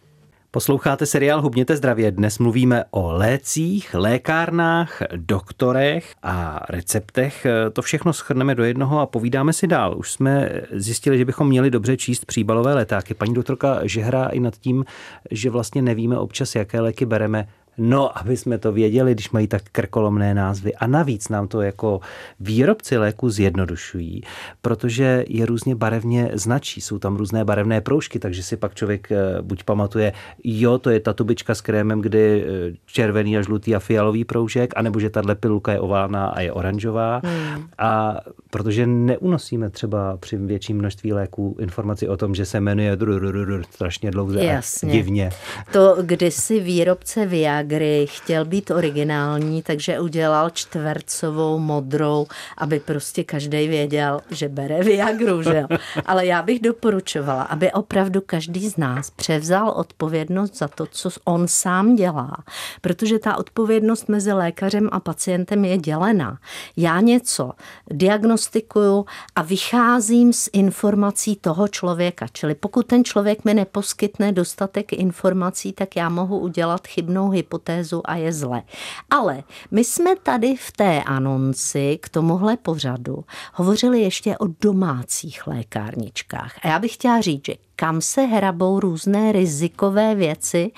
Posloucháte 0.52 1.06
seriál 1.06 1.42
Hubněte 1.42 1.76
zdravě. 1.76 2.12
Dnes 2.12 2.40
mluvíme 2.40 2.84
o 2.92 3.12
lécích, 3.12 3.94
lékárnách, 3.94 5.02
doktorech 5.16 6.14
a 6.24 6.66
receptech. 6.70 7.48
To 7.74 7.82
všechno 7.82 8.14
schrneme 8.14 8.56
do 8.56 8.64
jednoho 8.64 9.00
a 9.00 9.06
povídáme 9.06 9.54
si 9.54 9.68
dál. 9.68 9.98
Už 9.98 10.12
jsme 10.12 10.62
zjistili, 10.72 11.18
že 11.18 11.26
bychom 11.26 11.48
měli 11.48 11.72
dobře 11.72 11.98
číst 11.98 12.26
příbalové 12.26 12.74
letáky. 12.74 13.14
Paní 13.14 13.34
doktorka 13.34 13.80
žehrá 13.84 14.26
i 14.26 14.40
nad 14.40 14.58
tím, 14.58 14.86
že 15.32 15.50
vlastně 15.50 15.82
nevíme 15.82 16.18
občas, 16.18 16.56
jaké 16.56 16.82
léky 16.82 17.06
bereme 17.06 17.48
No, 17.80 18.18
aby 18.18 18.38
jsme 18.38 18.58
to 18.58 18.72
věděli, 18.72 19.14
když 19.14 19.32
mají 19.32 19.48
tak 19.48 19.62
krkolomné 19.72 20.34
názvy. 20.34 20.76
A 20.76 20.88
navíc 20.88 21.30
nám 21.30 21.48
to 21.48 21.62
jako 21.62 22.00
výrobci 22.40 22.98
léku 22.98 23.30
zjednodušují, 23.30 24.22
protože 24.62 25.26
je 25.28 25.46
různě 25.46 25.76
barevně 25.76 26.32
značí. 26.34 26.82
Jsou 26.82 27.00
tam 27.00 27.16
různé 27.16 27.46
barevné 27.46 27.82
proužky, 27.82 28.20
takže 28.20 28.44
si 28.44 28.58
pak 28.58 28.76
člověk 28.76 29.12
eh, 29.12 29.42
buď 29.42 29.64
pamatuje, 29.64 30.14
jo, 30.44 30.78
to 30.78 30.90
je 30.90 31.00
ta 31.00 31.14
tubička 31.14 31.56
s 31.56 31.62
krémem, 31.62 32.02
kdy 32.02 32.44
eh, 32.44 32.76
červený 32.86 33.38
a 33.38 33.42
žlutý 33.42 33.76
a 33.76 33.80
fialový 33.80 34.26
proužek, 34.26 34.74
anebo 34.76 35.00
že 35.00 35.10
tahle 35.10 35.36
pilulka 35.36 35.72
je 35.72 35.80
oválná 35.80 36.28
a 36.28 36.42
je 36.42 36.52
oranžová. 36.52 37.22
Hmm. 37.24 37.64
A 37.78 38.20
protože 38.50 38.88
neunosíme 38.88 39.70
třeba 39.70 40.18
při 40.18 40.38
větším 40.38 40.78
množství 40.78 41.14
léků 41.14 41.56
informaci 41.60 42.08
o 42.08 42.18
tom, 42.18 42.36
že 42.36 42.46
se 42.46 42.60
jmenuje 42.60 42.98
strašně 43.72 44.12
dlouze 44.12 44.52
a 44.52 44.62
divně. 44.84 45.30
To 45.72 45.98
kdysi 46.02 46.60
výrobce 46.60 47.26
Viagry 47.70 48.06
chtěl 48.10 48.46
být 48.46 48.72
originální, 48.72 49.62
takže 49.62 50.00
udělal 50.00 50.50
čtvercovou 50.50 51.60
modrou, 51.60 52.28
aby 52.58 52.80
prostě 52.80 53.24
každý 53.24 53.68
věděl, 53.68 54.22
že 54.32 54.50
bere 54.50 54.84
Viagru, 54.84 55.44
že 55.44 55.66
Ale 56.06 56.26
já 56.26 56.42
bych 56.42 56.60
doporučovala, 56.60 57.44
aby 57.44 57.72
opravdu 57.72 58.22
každý 58.26 58.70
z 58.70 58.78
nás 58.78 59.10
převzal 59.10 59.70
odpovědnost 59.70 60.58
za 60.58 60.68
to, 60.68 60.86
co 60.86 61.10
on 61.26 61.48
sám 61.48 61.96
dělá. 61.96 62.38
Protože 62.82 63.20
ta 63.20 63.38
odpovědnost 63.38 64.10
mezi 64.10 64.34
lékařem 64.34 64.90
a 64.92 65.00
pacientem 65.00 65.66
je 65.66 65.78
dělená. 65.78 66.40
Já 66.78 67.00
něco 67.00 67.52
diagnostikuju 67.92 69.06
a 69.36 69.42
vycházím 69.42 70.34
z 70.34 70.50
informací 70.54 71.36
toho 71.36 71.68
člověka. 71.68 72.28
Čili 72.34 72.56
pokud 72.56 72.86
ten 72.86 73.04
člověk 73.04 73.46
mi 73.46 73.54
neposkytne 73.54 74.32
dostatek 74.32 74.94
informací, 74.94 75.74
tak 75.74 75.96
já 75.96 76.10
mohu 76.10 76.40
udělat 76.40 76.88
chybnou 76.88 77.30
hypotézu 77.30 77.59
a 78.06 78.16
je 78.16 78.34
zle. 78.34 78.64
Ale 79.10 79.44
my 79.72 79.84
jsme 79.84 80.16
tady 80.16 80.56
v 80.56 80.72
té 80.72 81.04
anonci 81.04 82.00
k 82.02 82.10
tomuhle 82.10 82.58
pořadu 82.58 83.26
hovořili 83.54 84.02
ještě 84.02 84.38
o 84.38 84.48
domácích 84.62 85.48
lékárničkách. 85.48 86.60
A 86.64 86.68
já 86.68 86.80
bych 86.80 86.94
chtěla 86.94 87.22
říct, 87.22 87.46
že 87.46 87.54
kam 87.80 88.02
se 88.02 88.22
hrabou 88.22 88.80
různé 88.80 89.32
rizikové 89.32 90.16
věci, 90.16 90.72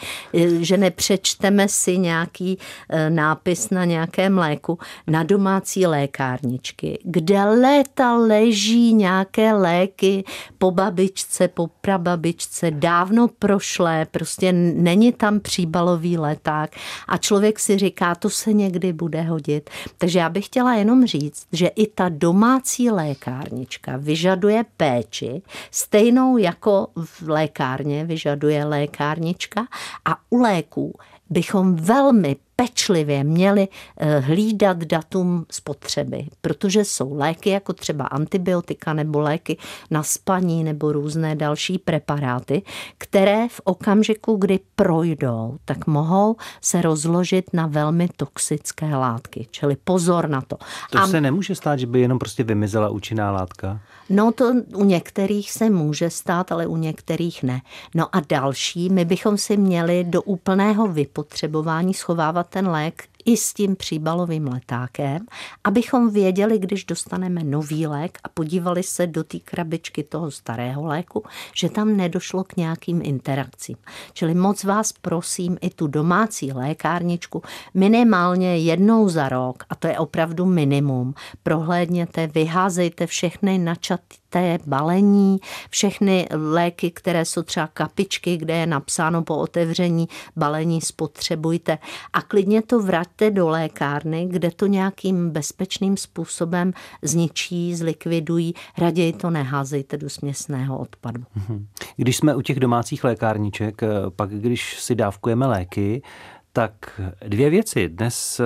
že 0.60 0.77
nepřečteme 0.77 1.67
si 1.67 1.98
nějaký 1.98 2.58
e, 2.89 3.10
nápis 3.10 3.70
na 3.70 3.86
nějakém 3.86 4.38
léku 4.38 4.79
na 5.08 5.24
domácí 5.24 5.86
lékárničky, 5.86 7.00
kde 7.03 7.43
léta 7.43 8.13
leží 8.13 8.93
nějaké 8.93 9.53
léky 9.53 10.24
po 10.58 10.72
babičce, 10.72 11.48
po 11.48 11.67
prababičce, 11.81 12.72
dávno 12.72 13.27
prošlé, 13.27 14.05
prostě 14.12 14.53
není 14.53 15.13
tam 15.13 15.39
příbalový 15.39 16.17
leták 16.17 16.75
a 17.08 17.17
člověk 17.17 17.60
si 17.60 17.77
říká, 17.77 18.15
to 18.15 18.29
se 18.29 18.53
někdy 18.53 18.93
bude 18.93 19.22
hodit. 19.22 19.70
Takže 19.98 20.20
já 20.20 20.29
bych 20.29 20.46
chtěla 20.46 20.74
jenom 20.74 21.05
říct, 21.05 21.46
že 21.51 21.67
i 21.67 21.88
ta 21.88 22.10
domácí 22.10 22.89
lékárnička 22.89 23.98
vyžaduje 23.98 24.65
péči 24.77 25.41
stejnou 25.72 26.38
jako 26.38 26.91
v 26.96 27.30
lékárně 27.30 28.06
vyžaduje 28.06 28.66
lékárnička 28.66 29.68
a 30.06 30.18
u 30.30 30.38
léků 30.38 30.94
bychom 31.30 31.76
velmi 31.76 32.36
pečlivě 32.56 33.24
měli 33.24 33.68
eh, 33.98 34.20
hlídat 34.20 34.78
datum 34.78 35.46
spotřeby, 35.52 36.28
protože 36.42 36.86
jsou 36.86 37.18
léky 37.18 37.50
jako 37.50 37.74
třeba 37.74 38.06
antibiotika 38.06 38.94
nebo 38.94 39.20
léky 39.20 39.58
na 39.92 40.04
spaní 40.04 40.64
nebo 40.64 40.92
různé 40.92 41.36
další 41.36 41.78
preparáty, 41.78 42.62
které 42.98 43.48
v 43.48 43.62
okamžiku, 43.64 44.36
kdy 44.36 44.60
projdou, 44.76 45.58
tak 45.66 45.88
mohou 45.88 46.36
se 46.62 46.82
rozložit 46.82 47.46
na 47.54 47.68
velmi 47.68 48.10
toxické 48.16 48.96
látky. 48.96 49.48
Čili 49.52 49.76
pozor 49.84 50.30
na 50.30 50.42
to. 50.42 50.58
To 50.92 51.00
A... 51.00 51.08
se 51.08 51.22
nemůže 51.22 51.56
stát, 51.56 51.80
že 51.80 51.88
by 51.88 52.02
jenom 52.02 52.20
prostě 52.20 52.44
vymizela 52.44 52.90
účinná 52.90 53.32
látka? 53.32 53.80
No 54.10 54.31
to 54.31 54.53
u 54.75 54.84
některých 54.84 55.51
se 55.51 55.70
může 55.70 56.10
stát, 56.10 56.51
ale 56.51 56.67
u 56.67 56.77
některých 56.77 57.43
ne. 57.43 57.62
No 57.96 58.15
a 58.15 58.20
další, 58.29 58.89
my 58.89 59.05
bychom 59.05 59.38
si 59.38 59.58
měli 59.58 60.03
do 60.03 60.22
úplného 60.22 60.88
vypotřebování 60.88 61.93
schovávat 61.93 62.48
ten 62.48 62.67
lék 62.67 63.03
i 63.25 63.38
s 63.38 63.54
tím 63.54 63.75
příbalovým 63.75 64.48
letákem, 64.48 65.20
abychom 65.63 66.10
věděli, 66.10 66.60
když 66.60 66.86
dostaneme 66.86 67.44
nový 67.44 67.88
lék 67.88 68.18
a 68.24 68.30
podívali 68.30 68.84
se 68.84 69.08
do 69.08 69.24
té 69.24 69.40
krabičky 69.40 70.04
toho 70.04 70.32
starého 70.32 70.86
léku, 70.86 71.24
že 71.56 71.70
tam 71.70 71.98
nedošlo 71.98 72.44
k 72.44 72.58
nějakým 72.58 73.01
interakcím. 73.04 73.75
Čili 74.13 74.34
moc 74.34 74.63
vás 74.63 74.94
prosím 75.01 75.58
i 75.62 75.70
tu 75.70 75.88
domácí 75.88 76.51
lékárničku 76.51 77.42
minimálně 77.74 78.58
jednou 78.58 79.10
za 79.10 79.30
rok, 79.30 79.63
a 79.70 79.75
to 79.75 79.88
je 79.88 80.00
opravdu 80.00 80.46
minimum, 80.46 81.13
prohlédněte, 81.44 82.28
vyházejte 82.28 83.08
všechny 83.08 83.58
načaté 83.58 84.21
té 84.32 84.60
balení, 84.68 85.38
všechny 85.70 86.28
léky, 86.32 86.92
které 86.92 87.26
jsou 87.26 87.42
třeba 87.42 87.68
kapičky, 87.68 88.38
kde 88.38 88.56
je 88.56 88.66
napsáno 88.66 89.24
po 89.24 89.38
otevření 89.38 90.08
balení 90.36 90.82
spotřebujte 90.82 91.78
a 92.14 92.22
klidně 92.22 92.62
to 92.62 92.80
vraťte 92.80 93.32
do 93.32 93.50
lékárny, 93.50 94.28
kde 94.32 94.52
to 94.52 94.68
nějakým 94.68 95.30
bezpečným 95.30 95.98
způsobem 95.98 96.74
zničí, 97.02 97.76
zlikvidují, 97.76 98.54
raději 98.78 99.14
to 99.14 99.30
neházejte 99.30 99.98
do 99.98 100.10
směsného 100.10 100.78
odpadu. 100.78 101.24
Mhm. 101.36 101.68
Když 101.96 102.18
jsme 102.18 102.36
u 102.36 102.42
těch 102.42 102.60
domácích 102.60 103.04
lékárniček, 103.04 103.84
eh, 103.84 103.88
pak 104.16 104.30
když 104.30 104.80
si 104.80 104.96
dávkujeme 104.96 105.48
léky, 105.48 106.02
tak 106.54 107.02
dvě 107.28 107.50
věci. 107.50 107.90
Dnes 107.90 108.40
eh, 108.40 108.44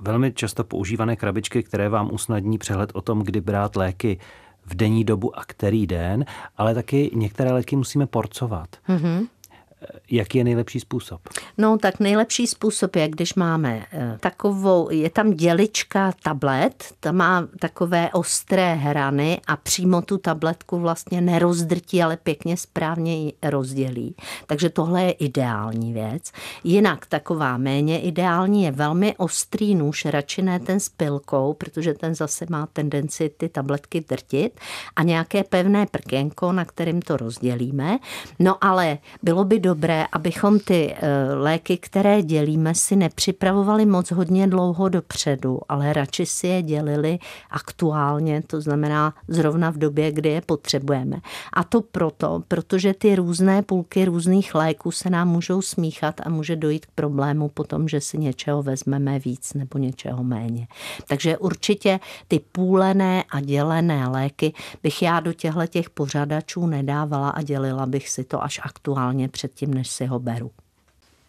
velmi 0.00 0.32
často 0.32 0.64
používané 0.64 1.16
krabičky, 1.16 1.62
které 1.62 1.88
vám 1.88 2.10
usnadní 2.12 2.58
přehled 2.58 2.90
o 2.94 3.00
tom, 3.00 3.22
kdy 3.22 3.40
brát 3.40 3.76
léky 3.76 4.18
v 4.66 4.74
denní 4.74 5.04
dobu 5.04 5.38
a 5.38 5.44
který 5.44 5.86
den, 5.86 6.24
ale 6.56 6.74
taky 6.74 7.10
některé 7.14 7.52
léky 7.52 7.76
musíme 7.76 8.06
porcovat. 8.06 8.68
Mm-hmm. 8.88 9.26
Jaký 10.10 10.38
je 10.38 10.44
nejlepší 10.44 10.80
způsob? 10.80 11.20
No, 11.58 11.78
tak 11.78 12.00
nejlepší 12.00 12.46
způsob 12.46 12.96
je, 12.96 13.08
když 13.08 13.34
máme 13.34 13.86
eh, 13.92 14.16
takovou, 14.20 14.90
je 14.90 15.10
tam 15.10 15.30
dělička 15.30 16.12
tablet, 16.22 16.84
ta 17.00 17.12
má 17.12 17.48
takové 17.58 18.10
ostré 18.12 18.74
hrany 18.74 19.40
a 19.46 19.56
přímo 19.56 20.02
tu 20.02 20.18
tabletku 20.18 20.78
vlastně 20.78 21.20
nerozdrtí, 21.20 22.02
ale 22.02 22.16
pěkně 22.16 22.56
správně 22.56 23.24
ji 23.24 23.32
rozdělí. 23.42 24.14
Takže 24.46 24.70
tohle 24.70 25.02
je 25.02 25.12
ideální 25.12 25.92
věc. 25.92 26.32
Jinak 26.64 27.06
taková 27.06 27.56
méně 27.56 28.00
ideální 28.00 28.64
je 28.64 28.70
velmi 28.70 29.16
ostrý 29.16 29.74
nůž, 29.74 30.04
radši 30.04 30.42
ne 30.42 30.60
ten 30.60 30.80
s 30.80 30.88
pilkou, 30.88 31.52
protože 31.52 31.94
ten 31.94 32.14
zase 32.14 32.46
má 32.48 32.66
tendenci 32.66 33.30
ty 33.36 33.48
tabletky 33.48 34.04
drtit 34.08 34.60
a 34.96 35.02
nějaké 35.02 35.44
pevné 35.44 35.86
prkénko, 35.86 36.52
na 36.52 36.64
kterým 36.64 37.02
to 37.02 37.16
rozdělíme. 37.16 37.98
No 38.38 38.64
ale 38.64 38.98
bylo 39.22 39.44
by 39.44 39.60
dobré 39.60 39.71
dobré, 39.72 40.06
abychom 40.12 40.58
ty 40.58 40.94
eh, 40.94 41.34
léky, 41.34 41.76
které 41.76 42.22
dělíme, 42.22 42.74
si 42.74 42.96
nepřipravovali 42.96 43.86
moc 43.86 44.10
hodně 44.10 44.46
dlouho 44.46 44.88
dopředu, 44.88 45.60
ale 45.68 45.92
radši 45.92 46.26
si 46.26 46.46
je 46.46 46.62
dělili 46.62 47.18
aktuálně, 47.50 48.42
to 48.46 48.60
znamená 48.60 49.14
zrovna 49.28 49.70
v 49.70 49.78
době, 49.78 50.12
kdy 50.12 50.28
je 50.28 50.40
potřebujeme. 50.40 51.16
A 51.52 51.64
to 51.64 51.80
proto, 51.80 52.42
protože 52.48 52.94
ty 52.94 53.16
různé 53.16 53.62
půlky 53.62 54.04
různých 54.04 54.54
léků 54.54 54.90
se 54.90 55.10
nám 55.10 55.28
můžou 55.28 55.62
smíchat 55.62 56.20
a 56.24 56.28
může 56.28 56.56
dojít 56.56 56.86
k 56.86 56.90
problému 56.94 57.48
potom, 57.48 57.88
že 57.88 58.00
si 58.00 58.18
něčeho 58.18 58.62
vezmeme 58.62 59.18
víc 59.18 59.54
nebo 59.54 59.78
něčeho 59.78 60.24
méně. 60.24 60.66
Takže 61.08 61.38
určitě 61.38 62.00
ty 62.28 62.40
půlené 62.52 63.24
a 63.30 63.40
dělené 63.40 64.08
léky 64.08 64.52
bych 64.82 65.02
já 65.02 65.20
do 65.20 65.32
těchto 65.32 65.66
těch 65.66 65.90
pořadačů 65.90 66.66
nedávala 66.66 67.30
a 67.30 67.42
dělila 67.42 67.86
bych 67.86 68.08
si 68.08 68.24
to 68.24 68.42
až 68.42 68.60
aktuálně 68.62 69.28
před 69.28 69.54
tím, 69.62 69.74
než 69.74 69.90
si 69.90 70.06
ho 70.06 70.18
beru. 70.18 70.50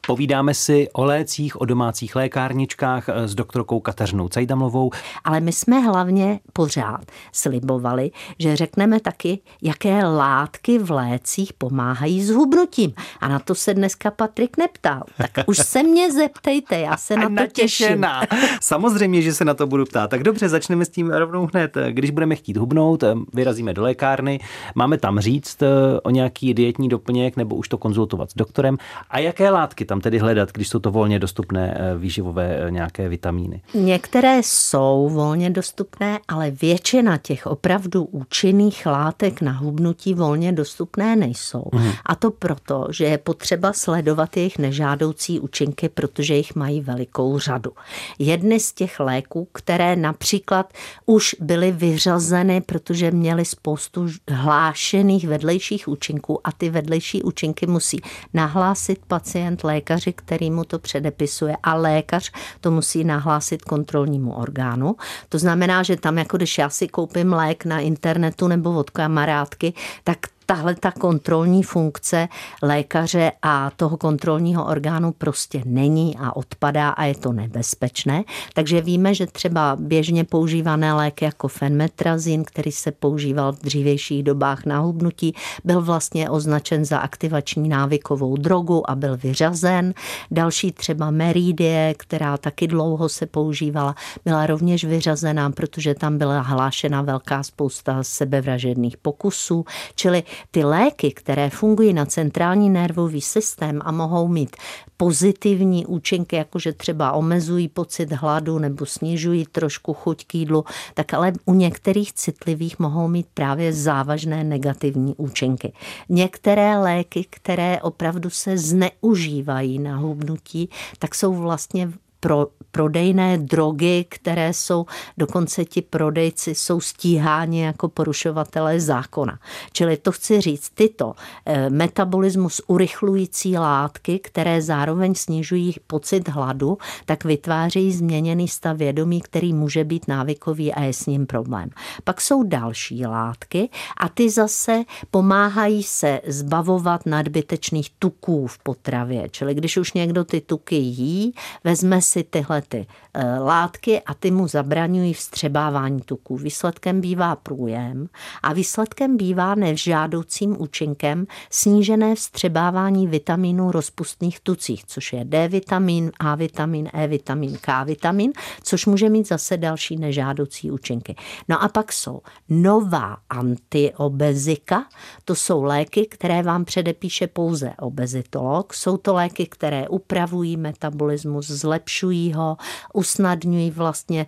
Povídáme 0.07 0.53
si 0.53 0.87
o 0.93 1.03
lécích, 1.03 1.61
o 1.61 1.65
domácích 1.65 2.15
lékárničkách 2.15 3.09
eh, 3.09 3.27
s 3.27 3.35
doktorkou 3.35 3.79
Kateřinou 3.79 4.27
Cajdamlovou. 4.27 4.91
Ale 5.23 5.39
my 5.39 5.51
jsme 5.51 5.79
hlavně 5.79 6.39
pořád 6.53 7.01
slibovali, 7.31 8.11
že 8.39 8.55
řekneme 8.55 8.99
taky, 8.99 9.39
jaké 9.61 10.05
látky 10.05 10.79
v 10.79 10.91
lécích 10.91 11.53
pomáhají 11.53 12.23
s 12.23 12.29
hubnutím. 12.29 12.93
A 13.19 13.27
na 13.27 13.39
to 13.39 13.55
se 13.55 13.73
dneska 13.73 14.11
Patrik 14.11 14.57
neptal. 14.57 15.03
Tak 15.17 15.31
už 15.47 15.57
se 15.57 15.83
mě 15.83 16.11
zeptejte, 16.11 16.79
já 16.79 16.97
se 16.97 17.15
na 17.17 17.29
to 17.29 17.51
těším. 17.53 18.05
Samozřejmě, 18.61 19.21
že 19.21 19.33
se 19.33 19.45
na 19.45 19.53
to 19.53 19.67
budu 19.67 19.85
ptát. 19.85 20.09
Tak 20.09 20.23
dobře, 20.23 20.49
začneme 20.49 20.85
s 20.85 20.89
tím 20.89 21.09
rovnou 21.09 21.47
hned. 21.53 21.77
Když 21.89 22.11
budeme 22.11 22.35
chtít 22.35 22.57
hubnout, 22.57 23.03
eh, 23.03 23.15
vyrazíme 23.33 23.73
do 23.73 23.81
lékárny, 23.81 24.39
máme 24.75 24.97
tam 24.97 25.19
říct 25.19 25.61
eh, 25.61 25.67
o 26.03 26.09
nějaký 26.09 26.53
dietní 26.53 26.89
doplněk 26.89 27.37
nebo 27.37 27.55
už 27.55 27.69
to 27.69 27.77
konzultovat 27.77 28.31
s 28.31 28.35
doktorem. 28.35 28.77
A 29.09 29.19
jaké 29.19 29.49
látky 29.49 29.85
tam 29.93 30.01
tedy 30.01 30.19
hledat, 30.19 30.51
když 30.51 30.69
jsou 30.69 30.79
to 30.79 30.91
volně 30.91 31.19
dostupné 31.19 31.77
eh, 31.77 31.97
výživové 31.97 32.57
eh, 32.57 32.71
nějaké 32.71 33.09
vitamíny? 33.09 33.61
Některé 33.73 34.39
jsou 34.43 35.09
volně 35.09 35.49
dostupné, 35.49 36.19
ale 36.27 36.51
většina 36.51 37.17
těch 37.17 37.45
opravdu 37.45 38.03
účinných 38.03 38.85
látek 38.85 39.41
na 39.41 39.51
hubnutí 39.51 40.13
volně 40.13 40.51
dostupné 40.51 41.15
nejsou. 41.15 41.63
Hmm. 41.73 41.91
A 42.05 42.15
to 42.15 42.31
proto, 42.31 42.87
že 42.89 43.05
je 43.05 43.17
potřeba 43.17 43.73
sledovat 43.73 44.37
jejich 44.37 44.57
nežádoucí 44.57 45.39
účinky, 45.39 45.89
protože 45.89 46.35
jich 46.35 46.55
mají 46.55 46.81
velikou 46.81 47.39
řadu. 47.39 47.71
Jedny 48.19 48.59
z 48.59 48.73
těch 48.73 48.99
léků, 48.99 49.47
které 49.51 49.95
například 49.95 50.73
už 51.05 51.35
byly 51.39 51.71
vyřazeny, 51.71 52.61
protože 52.61 53.11
měly 53.11 53.45
spoustu 53.45 54.07
hlášených 54.29 55.27
vedlejších 55.27 55.87
účinků 55.87 56.39
a 56.43 56.51
ty 56.51 56.69
vedlejší 56.69 57.23
účinky 57.23 57.67
musí 57.67 58.01
nahlásit 58.33 58.99
pacient 59.07 59.63
lékaři, 59.83 60.13
který 60.13 60.51
mu 60.51 60.63
to 60.63 60.79
předepisuje 60.79 61.55
a 61.63 61.75
lékař 61.75 62.31
to 62.61 62.71
musí 62.71 63.03
nahlásit 63.03 63.61
kontrolnímu 63.61 64.33
orgánu. 64.33 64.95
To 65.29 65.39
znamená, 65.39 65.83
že 65.83 65.95
tam, 65.95 66.17
jako 66.17 66.37
když 66.37 66.57
já 66.57 66.69
si 66.69 66.87
koupím 66.87 67.33
lék 67.33 67.65
na 67.65 67.79
internetu 67.79 68.47
nebo 68.47 68.71
od 68.71 68.89
kamarádky, 68.89 69.73
tak 70.03 70.17
tahle 70.45 70.75
ta 70.75 70.91
kontrolní 70.91 71.63
funkce 71.63 72.27
lékaře 72.61 73.31
a 73.41 73.71
toho 73.75 73.97
kontrolního 73.97 74.65
orgánu 74.65 75.11
prostě 75.11 75.61
není 75.65 76.17
a 76.19 76.35
odpadá 76.35 76.89
a 76.89 77.03
je 77.03 77.15
to 77.15 77.31
nebezpečné. 77.31 78.23
Takže 78.53 78.81
víme, 78.81 79.13
že 79.13 79.27
třeba 79.27 79.77
běžně 79.79 80.23
používané 80.23 80.93
léky 80.93 81.25
jako 81.25 81.47
fenmetrazin, 81.47 82.43
který 82.43 82.71
se 82.71 82.91
používal 82.91 83.51
v 83.51 83.59
dřívějších 83.59 84.23
dobách 84.23 84.65
na 84.65 84.79
hubnutí, 84.79 85.35
byl 85.63 85.81
vlastně 85.81 86.29
označen 86.29 86.85
za 86.85 86.97
aktivační 86.97 87.69
návykovou 87.69 88.37
drogu 88.37 88.89
a 88.89 88.95
byl 88.95 89.17
vyřazen. 89.17 89.93
Další 90.31 90.71
třeba 90.71 91.11
meridie, 91.11 91.93
která 91.97 92.37
taky 92.37 92.67
dlouho 92.67 93.09
se 93.09 93.25
používala, 93.25 93.95
byla 94.25 94.45
rovněž 94.45 94.83
vyřazená, 94.83 95.51
protože 95.51 95.95
tam 95.95 96.17
byla 96.17 96.41
hlášena 96.41 97.01
velká 97.01 97.43
spousta 97.43 98.03
sebevražedných 98.03 98.97
pokusů. 98.97 99.65
Čili 99.95 100.23
ty 100.51 100.63
léky, 100.63 101.11
které 101.11 101.49
fungují 101.49 101.93
na 101.93 102.05
centrální 102.05 102.69
nervový 102.69 103.21
systém 103.21 103.79
a 103.83 103.91
mohou 103.91 104.27
mít 104.27 104.55
pozitivní 104.97 105.85
účinky, 105.85 106.35
jakože 106.35 106.73
třeba 106.73 107.11
omezují 107.11 107.67
pocit 107.67 108.11
hladu 108.11 108.59
nebo 108.59 108.85
snižují 108.85 109.45
trošku 109.51 109.93
chuť 109.93 110.25
k 110.25 110.35
jídlu, 110.35 110.65
tak 110.93 111.13
ale 111.13 111.33
u 111.45 111.53
některých 111.53 112.13
citlivých 112.13 112.79
mohou 112.79 113.07
mít 113.07 113.27
právě 113.33 113.73
závažné 113.73 114.43
negativní 114.43 115.15
účinky. 115.17 115.73
Některé 116.09 116.77
léky, 116.77 117.25
které 117.29 117.81
opravdu 117.81 118.29
se 118.29 118.57
zneužívají 118.57 119.79
na 119.79 119.97
hubnutí, 119.97 120.69
tak 120.99 121.15
jsou 121.15 121.33
vlastně 121.33 121.91
pro 122.23 122.47
prodejné 122.73 123.37
drogy, 123.37 124.05
které 124.09 124.53
jsou, 124.53 124.85
dokonce 125.17 125.65
ti 125.65 125.81
prodejci 125.81 126.55
jsou 126.55 126.81
stíháni 126.81 127.61
jako 127.61 127.89
porušovatelé 127.89 128.79
zákona. 128.79 129.39
Čili 129.71 129.97
to 129.97 130.11
chci 130.11 130.41
říct, 130.41 130.69
tyto 130.69 131.13
eh, 131.45 131.69
metabolismus 131.69 132.61
urychlující 132.67 133.57
látky, 133.57 134.19
které 134.19 134.61
zároveň 134.61 135.15
snižují 135.15 135.75
pocit 135.87 136.29
hladu, 136.29 136.77
tak 137.05 137.23
vytvářejí 137.23 137.93
změněný 137.93 138.47
stav 138.47 138.77
vědomí, 138.77 139.21
který 139.21 139.53
může 139.53 139.83
být 139.83 140.07
návykový 140.07 140.73
a 140.73 140.83
je 140.83 140.93
s 140.93 141.05
ním 141.05 141.25
problém. 141.25 141.69
Pak 142.03 142.21
jsou 142.21 142.43
další 142.43 143.05
látky 143.05 143.69
a 143.97 144.09
ty 144.09 144.29
zase 144.29 144.83
pomáhají 145.11 145.83
se 145.83 146.21
zbavovat 146.27 147.05
nadbytečných 147.05 147.89
tuků 147.99 148.47
v 148.47 148.59
potravě. 148.59 149.29
Čili 149.29 149.55
když 149.55 149.77
už 149.77 149.93
někdo 149.93 150.23
ty 150.23 150.41
tuky 150.41 150.75
jí, 150.75 151.33
vezme 151.63 152.01
si 152.01 152.12
tyhle 152.23 152.61
ty 152.61 152.87
eh, 153.13 153.39
látky 153.39 154.01
a 154.01 154.13
ty 154.13 154.31
mu 154.31 154.47
zabraňují 154.47 155.13
vstřebávání 155.13 156.01
tuků. 156.01 156.37
Výsledkem 156.37 157.01
bývá 157.01 157.35
průjem 157.35 158.07
a 158.43 158.53
výsledkem 158.53 159.17
bývá 159.17 159.55
nevžádoucím 159.55 160.61
účinkem 160.61 161.27
snížené 161.49 162.15
vstřebávání 162.15 163.07
vitaminů 163.07 163.71
rozpustných 163.71 164.39
tucích, 164.39 164.85
což 164.85 165.13
je 165.13 165.25
D 165.25 165.47
vitamin, 165.47 166.11
A 166.19 166.35
vitamin, 166.35 166.89
E 166.93 167.07
vitamin, 167.07 167.57
K 167.61 167.83
vitamin, 167.83 168.31
což 168.63 168.85
může 168.85 169.09
mít 169.09 169.27
zase 169.27 169.57
další 169.57 169.97
nežádoucí 169.97 170.71
účinky. 170.71 171.15
No 171.49 171.63
a 171.63 171.67
pak 171.67 171.93
jsou 171.93 172.21
nová 172.49 173.17
antiobezika, 173.29 174.85
to 175.25 175.35
jsou 175.35 175.63
léky, 175.63 176.05
které 176.05 176.43
vám 176.43 176.65
předepíše 176.65 177.27
pouze 177.27 177.73
obezitolog. 177.79 178.73
Jsou 178.73 178.97
to 178.97 179.13
léky, 179.13 179.45
které 179.45 179.87
upravují 179.87 180.57
metabolismus, 180.57 181.47
zlepšují 181.47 182.02
ho, 182.03 182.43
ho, 182.43 182.57
usnadňují 182.93 183.71
vlastně 183.71 184.25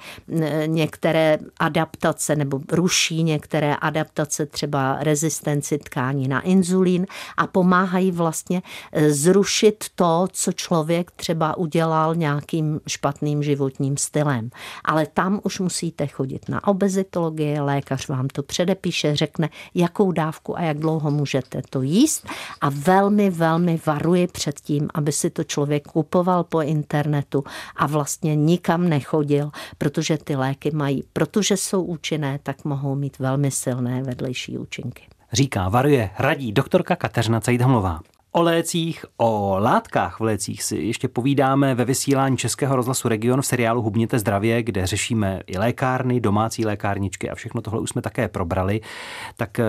některé 0.65 1.37
adaptace 1.59 2.35
nebo 2.35 2.59
ruší 2.71 3.23
některé 3.23 3.75
adaptace, 3.75 4.45
třeba 4.45 4.97
rezistenci 4.99 5.77
tkání 5.77 6.27
na 6.27 6.41
inzulín 6.41 7.05
a 7.37 7.47
pomáhají 7.47 8.11
vlastně 8.11 8.61
e, 8.91 9.11
zrušit 9.11 9.85
to, 9.95 10.27
co 10.31 10.51
člověk 10.51 11.11
třeba 11.11 11.57
udělal 11.57 12.15
nějakým 12.15 12.79
špatným 12.87 13.43
životním 13.43 13.97
stylem. 13.97 14.49
Ale 14.85 15.05
tam 15.13 15.39
už 15.43 15.59
musíte 15.59 16.07
chodit 16.07 16.49
na 16.49 16.67
obezitologii, 16.67 17.59
lékař 17.59 18.07
vám 18.07 18.27
to 18.27 18.43
předepíše, 18.43 19.15
řekne, 19.15 19.49
jakou 19.75 20.11
dávku 20.11 20.57
a 20.57 20.61
jak 20.61 20.77
dlouho 20.77 21.11
můžete 21.11 21.61
to 21.69 21.81
jíst 21.81 22.27
a 22.61 22.69
velmi, 22.69 23.29
velmi 23.29 23.79
varuji 23.85 24.27
před 24.27 24.59
tím, 24.59 24.87
aby 24.93 25.11
si 25.11 25.29
to 25.29 25.43
člověk 25.43 25.87
kupoval 25.87 26.43
po 26.43 26.61
internetu 26.61 27.43
a 27.75 27.87
vlastně 27.87 28.35
nikam 28.35 28.89
nechodil, 28.89 29.51
protože 29.77 30.17
ty 30.17 30.35
léky 30.35 30.71
mají, 30.71 31.03
protože 31.13 31.57
jsou 31.57 31.83
účinné, 31.83 32.39
tak 32.43 32.65
mohou 32.65 32.95
mít 32.95 33.19
velmi 33.19 33.51
silné 33.51 34.03
vedlejší 34.03 34.57
účinky. 34.57 35.03
Říká, 35.33 35.69
varuje, 35.69 36.09
radí 36.19 36.51
doktorka 36.51 36.95
Kateřina 36.95 37.41
Cajdhamlová. 37.41 37.99
O 38.31 38.41
lécích, 38.41 39.05
o 39.17 39.57
látkách 39.59 40.19
v 40.19 40.23
lécích 40.23 40.63
si 40.63 40.77
ještě 40.77 41.07
povídáme 41.07 41.75
ve 41.75 41.85
vysílání 41.85 42.37
Českého 42.37 42.75
rozhlasu 42.75 43.07
Region 43.07 43.41
v 43.41 43.45
seriálu 43.45 43.81
Hubněte 43.81 44.19
zdravě, 44.19 44.63
kde 44.63 44.87
řešíme 44.87 45.41
i 45.47 45.57
lékárny, 45.57 46.19
domácí 46.19 46.65
lékárničky 46.65 47.29
a 47.29 47.35
všechno 47.35 47.61
tohle 47.61 47.79
už 47.79 47.89
jsme 47.89 48.01
také 48.01 48.27
probrali. 48.27 48.81
Tak 49.37 49.59
eh, 49.59 49.65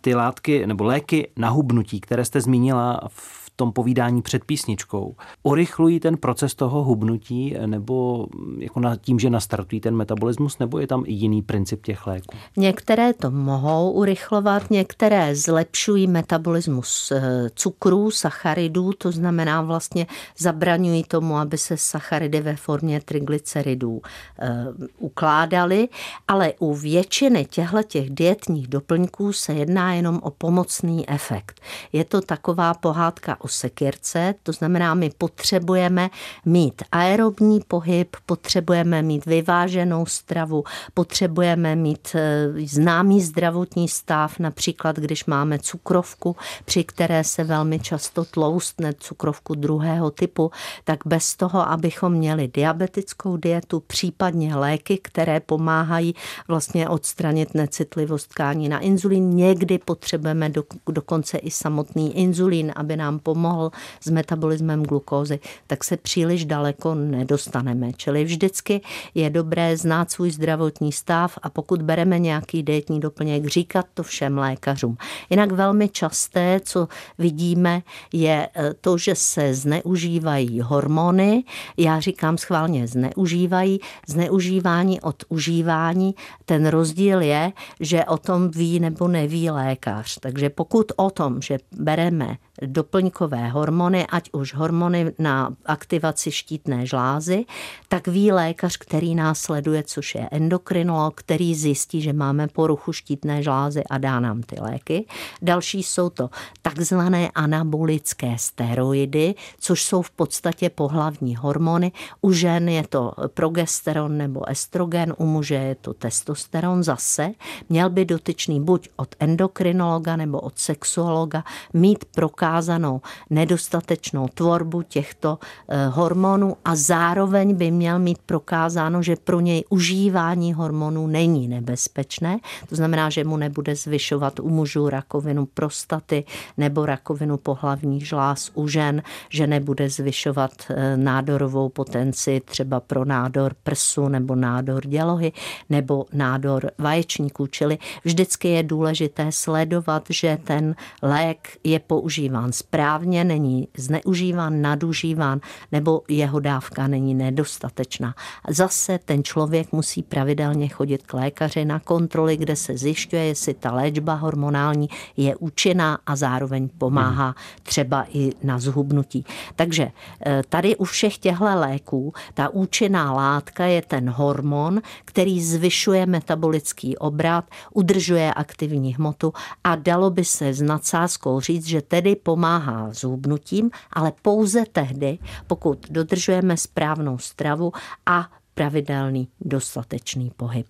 ty 0.00 0.14
látky 0.14 0.66
nebo 0.66 0.84
léky 0.84 1.28
na 1.36 1.48
hubnutí, 1.48 2.00
které 2.00 2.24
jste 2.24 2.40
zmínila 2.40 3.00
v 3.08 3.35
tom 3.56 3.72
povídání 3.72 4.22
před 4.22 4.44
písničkou. 4.44 5.16
Urychlují 5.42 6.00
ten 6.00 6.16
proces 6.16 6.54
toho 6.54 6.84
hubnutí 6.84 7.56
nebo 7.66 8.26
jako 8.58 8.80
na 8.80 8.96
tím, 8.96 9.18
že 9.18 9.30
nastartují 9.30 9.80
ten 9.80 9.96
metabolismus, 9.96 10.58
nebo 10.58 10.78
je 10.78 10.86
tam 10.86 11.04
i 11.06 11.12
jiný 11.12 11.42
princip 11.42 11.86
těch 11.86 12.06
léků? 12.06 12.36
Některé 12.56 13.12
to 13.12 13.30
mohou 13.30 13.90
urychlovat, 13.90 14.70
některé 14.70 15.34
zlepšují 15.34 16.06
metabolismus 16.06 17.12
eh, 17.12 17.50
cukrů, 17.54 18.10
sacharidů, 18.10 18.92
to 18.98 19.12
znamená 19.12 19.62
vlastně 19.62 20.06
zabraňují 20.38 21.04
tomu, 21.04 21.36
aby 21.36 21.58
se 21.58 21.76
sacharidy 21.76 22.40
ve 22.40 22.56
formě 22.56 23.00
triglyceridů 23.00 24.02
eh, 24.38 24.66
ukládaly, 24.98 25.88
ale 26.28 26.52
u 26.58 26.74
většiny 26.74 27.44
těchto 27.44 27.82
těch 27.82 28.10
dietních 28.10 28.68
doplňků 28.68 29.32
se 29.32 29.52
jedná 29.52 29.94
jenom 29.94 30.20
o 30.22 30.30
pomocný 30.30 31.08
efekt. 31.08 31.60
Je 31.92 32.04
to 32.04 32.20
taková 32.20 32.74
pohádka 32.74 33.40
o 33.46 33.48
sekirce, 33.48 34.34
to 34.42 34.52
znamená, 34.52 34.94
my 34.94 35.10
potřebujeme 35.18 36.10
mít 36.44 36.82
aerobní 36.92 37.60
pohyb, 37.68 38.16
potřebujeme 38.26 39.02
mít 39.02 39.26
vyváženou 39.26 40.06
stravu, 40.06 40.64
potřebujeme 40.94 41.76
mít 41.76 42.08
eh, 42.14 42.48
známý 42.66 43.22
zdravotní 43.22 43.88
stav, 43.88 44.38
například 44.38 44.96
když 44.96 45.26
máme 45.26 45.58
cukrovku, 45.58 46.36
při 46.64 46.84
které 46.84 47.24
se 47.24 47.44
velmi 47.44 47.78
často 47.78 48.24
tloustne 48.24 48.92
cukrovku 48.98 49.54
druhého 49.54 50.10
typu, 50.10 50.50
tak 50.84 50.98
bez 51.06 51.36
toho, 51.36 51.68
abychom 51.68 52.12
měli 52.12 52.48
diabetickou 52.48 53.36
dietu, 53.36 53.80
případně 53.86 54.56
léky, 54.56 54.98
které 54.98 55.40
pomáhají 55.40 56.14
vlastně 56.48 56.88
odstranit 56.88 57.54
necitlivost 57.54 58.30
tkání 58.30 58.68
na 58.68 58.78
inzulín. 58.78 59.30
Někdy 59.30 59.78
potřebujeme 59.78 60.48
do, 60.48 60.64
dokonce 60.90 61.38
i 61.38 61.50
samotný 61.50 62.18
inzulín, 62.18 62.72
aby 62.76 62.96
nám 62.96 63.18
pomohl 63.18 63.35
pomohl 63.36 63.70
s 64.00 64.10
metabolismem 64.10 64.82
glukózy, 64.82 65.38
tak 65.66 65.84
se 65.84 65.96
příliš 65.96 66.44
daleko 66.44 66.94
nedostaneme. 66.94 67.92
Čili 67.92 68.24
vždycky 68.24 68.80
je 69.14 69.30
dobré 69.30 69.76
znát 69.76 70.10
svůj 70.10 70.30
zdravotní 70.30 70.92
stav 70.92 71.38
a 71.42 71.50
pokud 71.50 71.82
bereme 71.82 72.18
nějaký 72.18 72.62
dietní 72.62 73.00
doplněk, 73.00 73.46
říkat 73.46 73.86
to 73.94 74.02
všem 74.02 74.38
lékařům. 74.38 74.96
Jinak 75.30 75.52
velmi 75.52 75.88
časté, 75.88 76.60
co 76.64 76.88
vidíme, 77.18 77.82
je 78.12 78.48
eh, 78.54 78.74
to, 78.80 78.98
že 78.98 79.14
se 79.14 79.54
zneužívají 79.54 80.60
hormony. 80.60 81.44
Já 81.76 82.00
říkám 82.00 82.38
schválně 82.38 82.86
zneužívají. 82.86 83.80
Zneužívání 84.08 85.00
od 85.00 85.24
užívání. 85.28 86.14
Ten 86.44 86.66
rozdíl 86.66 87.20
je, 87.20 87.52
že 87.80 88.04
o 88.04 88.16
tom 88.16 88.50
ví 88.50 88.80
nebo 88.80 89.08
neví 89.08 89.50
lékař. 89.50 90.18
Takže 90.20 90.50
pokud 90.50 90.92
o 90.96 91.10
tom, 91.10 91.42
že 91.42 91.58
bereme 91.76 92.36
doplňkové 92.62 93.48
hormony, 93.48 94.06
ať 94.06 94.30
už 94.32 94.54
hormony 94.54 95.12
na 95.18 95.54
aktivaci 95.66 96.32
štítné 96.32 96.86
žlázy, 96.86 97.44
tak 97.88 98.08
ví 98.08 98.32
lékař, 98.32 98.76
který 98.76 99.14
nás 99.14 99.40
sleduje, 99.40 99.82
což 99.82 100.14
je 100.14 100.28
endokrinolog, 100.30 101.14
který 101.14 101.54
zjistí, 101.54 102.02
že 102.02 102.12
máme 102.12 102.48
poruchu 102.48 102.92
štítné 102.92 103.42
žlázy 103.42 103.84
a 103.90 103.98
dá 103.98 104.20
nám 104.20 104.42
ty 104.42 104.60
léky. 104.60 105.06
Další 105.42 105.82
jsou 105.82 106.10
to 106.10 106.30
takzvané 106.62 107.30
anabolické 107.34 108.34
steroidy, 108.38 109.34
což 109.58 109.84
jsou 109.84 110.02
v 110.02 110.10
podstatě 110.10 110.70
pohlavní 110.70 111.36
hormony. 111.36 111.92
U 112.20 112.32
žen 112.32 112.68
je 112.68 112.86
to 112.86 113.12
progesteron 113.34 114.16
nebo 114.16 114.48
estrogen, 114.48 115.14
u 115.18 115.26
muže 115.26 115.54
je 115.54 115.74
to 115.74 115.94
testosteron 115.94 116.82
zase. 116.82 117.30
Měl 117.68 117.90
by 117.90 118.04
dotyčný 118.04 118.60
buď 118.60 118.88
od 118.96 119.14
endokrinologa 119.18 120.16
nebo 120.16 120.40
od 120.40 120.58
sexuologa 120.58 121.44
mít 121.74 122.04
prokázanou 122.46 123.00
nedostatečnou 123.30 124.28
tvorbu 124.28 124.82
těchto 124.82 125.38
eh, 125.68 125.86
hormonů 125.86 126.56
a 126.64 126.76
zároveň 126.76 127.54
by 127.54 127.70
měl 127.70 127.98
mít 127.98 128.18
prokázáno, 128.26 129.02
že 129.02 129.16
pro 129.16 129.40
něj 129.40 129.64
užívání 129.70 130.52
hormonů 130.52 131.06
není 131.06 131.48
nebezpečné. 131.48 132.38
To 132.68 132.76
znamená, 132.76 133.10
že 133.10 133.24
mu 133.24 133.36
nebude 133.36 133.76
zvyšovat 133.76 134.40
u 134.40 134.48
mužů 134.48 134.88
rakovinu 134.88 135.46
prostaty 135.46 136.24
nebo 136.56 136.86
rakovinu 136.86 137.36
pohlavních 137.36 138.08
žláz 138.08 138.50
u 138.54 138.68
žen, 138.68 139.02
že 139.28 139.46
nebude 139.46 139.90
zvyšovat 139.90 140.52
eh, 140.70 140.96
nádorovou 140.96 141.68
potenci 141.68 142.40
třeba 142.44 142.80
pro 142.80 143.04
nádor 143.04 143.54
prsu 143.62 144.08
nebo 144.08 144.34
nádor 144.34 144.86
dělohy 144.86 145.32
nebo 145.70 146.06
nádor 146.12 146.70
vaječníků. 146.78 147.46
Čili 147.46 147.78
vždycky 148.04 148.48
je 148.48 148.62
důležité 148.62 149.32
sledovat, 149.32 150.04
že 150.10 150.38
ten 150.44 150.74
lék 151.02 151.58
je 151.64 151.78
používán 151.78 152.35
správně, 152.50 153.24
není 153.24 153.68
zneužíván, 153.76 154.62
nadužíván 154.62 155.40
nebo 155.72 156.02
jeho 156.08 156.40
dávka 156.40 156.86
není 156.86 157.14
nedostatečná. 157.14 158.14
Zase 158.48 158.98
ten 159.04 159.24
člověk 159.24 159.72
musí 159.72 160.02
pravidelně 160.02 160.68
chodit 160.68 161.06
k 161.06 161.14
lékaři 161.14 161.64
na 161.64 161.80
kontroly, 161.80 162.36
kde 162.36 162.56
se 162.56 162.78
zjišťuje, 162.78 163.24
jestli 163.24 163.54
ta 163.54 163.72
léčba 163.72 164.14
hormonální 164.14 164.88
je 165.16 165.36
účinná 165.36 165.98
a 166.06 166.16
zároveň 166.16 166.68
pomáhá 166.78 167.34
třeba 167.62 168.06
i 168.12 168.32
na 168.42 168.58
zhubnutí. 168.58 169.24
Takže 169.56 169.88
eh, 170.26 170.42
tady 170.48 170.76
u 170.76 170.84
všech 170.84 171.18
těchto 171.18 171.44
léků 171.44 172.12
ta 172.34 172.48
účinná 172.48 173.12
látka 173.12 173.64
je 173.64 173.82
ten 173.82 174.10
hormon, 174.10 174.80
který 175.04 175.42
zvyšuje 175.42 176.06
metabolický 176.06 176.96
obrat, 176.96 177.44
udržuje 177.74 178.34
aktivní 178.34 178.94
hmotu 178.94 179.32
a 179.64 179.76
dalo 179.76 180.10
by 180.10 180.24
se 180.24 180.54
s 180.54 180.62
nadsázkou 180.62 181.40
říct, 181.40 181.66
že 181.66 181.82
tedy 181.82 182.16
pomáhá 182.26 182.88
zhubnutím, 182.92 183.70
ale 183.92 184.12
pouze 184.22 184.64
tehdy, 184.72 185.18
pokud 185.46 185.86
dodržujeme 185.90 186.56
správnou 186.56 187.18
stravu 187.18 187.72
a 188.06 188.28
pravidelný 188.54 189.28
dostatečný 189.40 190.32
pohyb. 190.36 190.66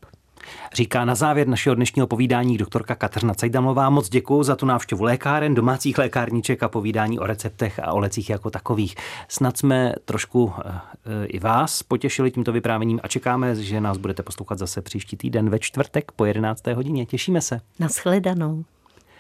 Říká 0.75 1.05
na 1.05 1.15
závěr 1.15 1.49
našeho 1.49 1.75
dnešního 1.75 2.07
povídání 2.07 2.59
doktorka 2.59 2.95
Kateřina 2.95 3.35
Cajdamová. 3.35 3.91
Moc 3.91 4.09
děkuji 4.09 4.43
za 4.43 4.57
tu 4.57 4.67
návštěvu 4.67 5.05
lékáren, 5.05 5.55
domácích 5.55 5.99
lékárníček 5.99 6.63
a 6.63 6.69
povídání 6.69 7.19
o 7.19 7.27
receptech 7.27 7.81
a 7.83 7.93
o 7.93 7.99
lecích 7.99 8.31
jako 8.31 8.51
takových. 8.51 8.95
Snad 9.29 9.57
jsme 9.57 9.93
trošku 10.05 10.53
e, 10.65 11.27
i 11.27 11.39
vás 11.39 11.83
potěšili 11.83 12.31
tímto 12.31 12.53
vyprávěním 12.53 13.01
a 13.03 13.09
čekáme, 13.09 13.55
že 13.55 13.81
nás 13.81 13.97
budete 13.97 14.23
poslouchat 14.23 14.59
zase 14.59 14.83
příští 14.83 15.17
týden 15.17 15.51
ve 15.51 15.59
čtvrtek 15.59 16.13
po 16.13 16.25
11. 16.25 16.67
hodině. 16.67 17.07
Těšíme 17.07 17.41
se. 17.41 17.61
Naschledanou. 17.79 18.65